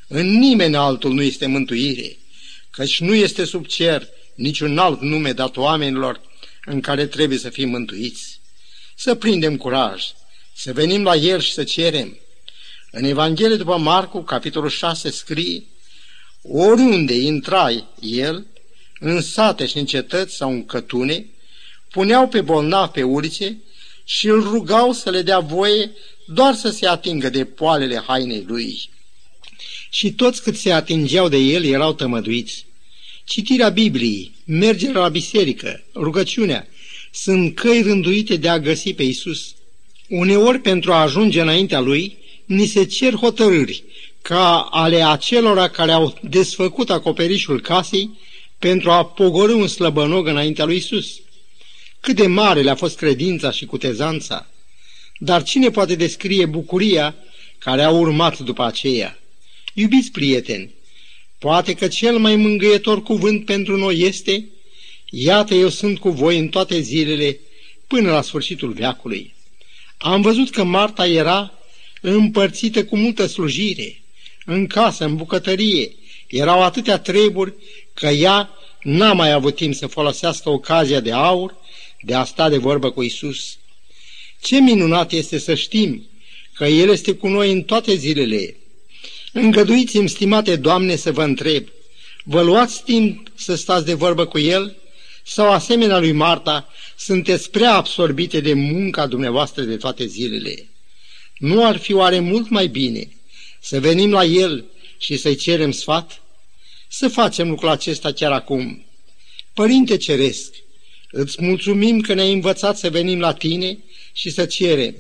În 0.08 0.38
nimeni 0.40 0.76
altul 0.76 1.14
nu 1.14 1.22
este 1.22 1.46
mântuire, 1.46 2.18
căci 2.70 3.00
nu 3.00 3.14
este 3.14 3.46
sub 3.46 3.66
cer 3.66 4.08
niciun 4.36 4.78
alt 4.78 5.02
nume 5.02 5.32
dat 5.32 5.58
oamenilor 5.58 6.22
în 6.66 6.82
care 6.82 7.06
trebuie 7.06 7.38
să 7.38 7.50
fim 7.50 7.70
mântuiți. 7.70 8.40
Să 8.96 9.16
prindem 9.16 9.58
curaj, 9.58 10.04
să 10.56 10.74
venim 10.74 11.04
la 11.04 11.16
El 11.16 11.40
și 11.40 11.54
să 11.54 11.64
cerem. 11.64 12.18
În 12.92 13.04
Evanghelie 13.04 13.56
după 13.58 13.78
Marcu, 13.78 14.22
capitolul 14.22 14.70
6, 14.70 15.10
scrie 15.10 15.64
Oriunde 16.42 17.14
intrai 17.14 17.86
El, 18.00 18.46
în 19.00 19.22
sate 19.22 19.66
și 19.66 19.78
în 19.78 19.86
cetăți 19.86 20.36
sau 20.36 20.52
în 20.52 20.66
cătune, 20.66 21.26
puneau 21.90 22.28
pe 22.28 22.42
bolnav 22.42 22.90
pe 22.90 23.04
ulițe 23.04 23.58
și 24.04 24.28
îl 24.28 24.42
rugau 24.42 24.92
să 24.92 25.10
le 25.10 25.22
dea 25.22 25.40
voie 25.40 25.92
doar 26.34 26.54
să 26.54 26.70
se 26.70 26.88
atingă 26.88 27.30
de 27.30 27.46
poalele 27.46 28.04
hainei 28.08 28.44
lui. 28.48 28.90
Și 29.90 30.12
toți 30.12 30.44
cât 30.44 30.58
se 30.58 30.72
atingeau 30.72 31.30
de 31.30 31.38
el 31.38 31.66
erau 31.66 31.94
tămăduiți. 31.94 32.66
Citirea 33.24 33.70
Bibliei, 33.70 34.32
mergerea 34.46 35.02
la 35.02 35.10
biserică, 35.10 35.84
rugăciunea, 35.96 36.68
sunt 37.12 37.56
căi 37.56 37.82
rânduite 37.82 38.36
de 38.36 38.50
a 38.50 38.60
găsi 38.60 38.94
pe 38.94 39.04
Isus. 39.04 39.56
Uneori, 40.08 40.60
pentru 40.60 40.92
a 40.92 41.02
ajunge 41.02 41.42
înaintea 41.42 41.80
Lui, 41.80 42.18
ni 42.46 42.66
se 42.66 42.86
cer 42.86 43.14
hotărâri, 43.14 43.84
ca 44.22 44.60
ale 44.62 45.04
acelora 45.04 45.70
care 45.70 45.92
au 45.92 46.18
desfăcut 46.22 46.90
acoperișul 46.90 47.62
casei 47.62 48.10
pentru 48.60 48.92
a 48.92 49.06
pogorâ 49.06 49.54
un 49.54 49.68
slăbănog 49.68 50.28
înaintea 50.28 50.66
lui 50.66 50.76
Isus. 50.76 51.20
Cât 52.00 52.16
de 52.16 52.28
mare 52.28 52.62
le-a 52.62 52.76
fost 52.76 52.98
credința 52.98 53.52
și 53.52 53.66
cutezanța, 53.66 54.48
dar 55.22 55.44
cine 55.44 55.70
poate 55.70 55.96
descrie 55.96 56.46
bucuria 56.46 57.16
care 57.58 57.84
a 57.84 57.90
urmat 57.90 58.40
după 58.40 58.64
aceea? 58.64 59.20
Iubiți 59.74 60.12
prieteni, 60.12 60.72
Poate 61.40 61.74
că 61.74 61.88
cel 61.88 62.18
mai 62.18 62.36
mângâietor 62.36 63.02
cuvânt 63.04 63.46
pentru 63.46 63.78
noi 63.78 64.00
este 64.00 64.46
Iată 65.10 65.54
eu 65.54 65.70
sunt 65.70 66.00
cu 66.00 66.10
voi 66.10 66.40
în 66.40 66.48
toate 66.48 66.80
zilele 66.80 67.40
până 67.88 68.12
la 68.12 68.22
sfârșitul 68.22 68.72
veacului. 68.72 69.34
Am 69.98 70.22
văzut 70.22 70.50
că 70.50 70.64
Marta 70.64 71.08
era 71.08 71.54
împărțită 72.02 72.86
cu 72.86 72.98
multă 72.98 73.26
slujire. 73.26 74.02
În 74.46 74.68
casă, 74.68 75.06
în 75.06 75.16
bucătărie, 75.16 75.92
erau 76.28 76.64
atâtea 76.64 76.98
treburi 76.98 77.54
că 77.94 78.08
ea 78.08 78.50
n-a 78.82 79.14
mai 79.14 79.32
avut 79.32 79.56
timp 79.56 79.74
să 79.74 79.88
folosească 79.88 80.50
ocazia 80.50 81.00
de 81.00 81.12
aur 81.12 81.56
de 82.02 82.14
a 82.14 82.24
sta 82.24 82.50
de 82.50 82.58
vorbă 82.58 82.92
cu 82.92 83.02
Isus. 83.02 83.58
Ce 84.42 84.60
minunat 84.60 85.12
este 85.12 85.38
să 85.38 85.56
știm 85.56 86.10
că 86.54 86.66
El 86.66 86.90
este 86.90 87.14
cu 87.14 87.28
noi 87.28 87.52
în 87.52 87.64
toate 87.64 87.96
zilele 87.96 88.56
Îngăduiți-mi, 89.34 90.10
stimate 90.10 90.56
Doamne, 90.56 90.96
să 90.96 91.12
vă 91.12 91.24
întreb, 91.24 91.68
vă 92.24 92.42
luați 92.42 92.84
timp 92.84 93.32
să 93.36 93.56
stați 93.56 93.86
de 93.86 93.94
vorbă 93.94 94.26
cu 94.26 94.40
El? 94.40 94.76
Sau, 95.26 95.52
asemenea 95.52 96.00
lui 96.00 96.12
Marta, 96.12 96.70
sunteți 96.98 97.52
prea 97.52 97.74
absorbite 97.74 98.40
de 98.40 98.54
munca 98.54 99.08
dumneavoastră 99.08 99.64
de 99.64 99.78
toate 99.78 100.06
zilele? 100.06 100.70
Nu 101.38 101.66
ar 101.66 101.78
fi 101.78 101.94
oare 101.94 102.20
mult 102.20 102.50
mai 102.50 102.68
bine 102.68 103.12
să 103.60 103.80
venim 103.80 104.12
la 104.12 104.24
El 104.24 104.66
și 104.98 105.18
să-i 105.18 105.36
cerem 105.36 105.72
sfat? 105.72 106.22
Să 106.88 107.08
facem 107.08 107.50
lucrul 107.50 107.70
acesta 107.70 108.12
chiar 108.12 108.32
acum. 108.32 108.86
Părinte 109.54 109.98
Ceresc, 109.98 110.54
îți 111.12 111.44
mulțumim 111.44 112.02
că 112.02 112.14
ne-ai 112.14 112.34
învățat 112.34 112.78
să 112.78 112.90
venim 112.90 113.20
la 113.20 113.34
Tine 113.34 113.78
și 114.20 114.30
să 114.30 114.46
cerem. 114.46 114.96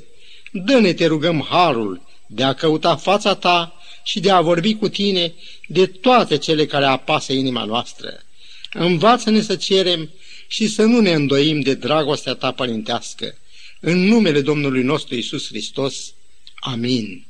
Dă-ne, 0.52 0.94
te 0.94 1.06
rugăm, 1.06 1.48
harul 1.50 2.02
de 2.28 2.44
a 2.44 2.54
căuta 2.54 2.96
fața 2.96 3.36
Ta 3.36 3.82
și 4.04 4.20
de 4.20 4.32
a 4.32 4.42
vorbi 4.42 4.76
cu 4.76 4.90
tine 4.90 5.34
de 5.68 5.86
toate 5.86 6.38
cele 6.38 6.66
care 6.66 6.86
apasă 6.86 7.34
inima 7.34 7.64
noastră. 7.64 8.24
Învață-ne 8.74 9.42
să 9.42 9.56
cerem 9.56 10.10
și 10.48 10.68
să 10.68 10.84
nu 10.84 11.00
ne 11.00 11.14
îndoim 11.14 11.60
de 11.60 11.74
dragostea 11.74 12.34
ta 12.34 12.52
părintească. 12.52 13.38
În 13.80 14.06
numele 14.06 14.42
Domnului 14.42 14.84
nostru 14.84 15.16
Isus 15.16 15.48
Hristos. 15.48 16.14
Amin. 16.56 17.28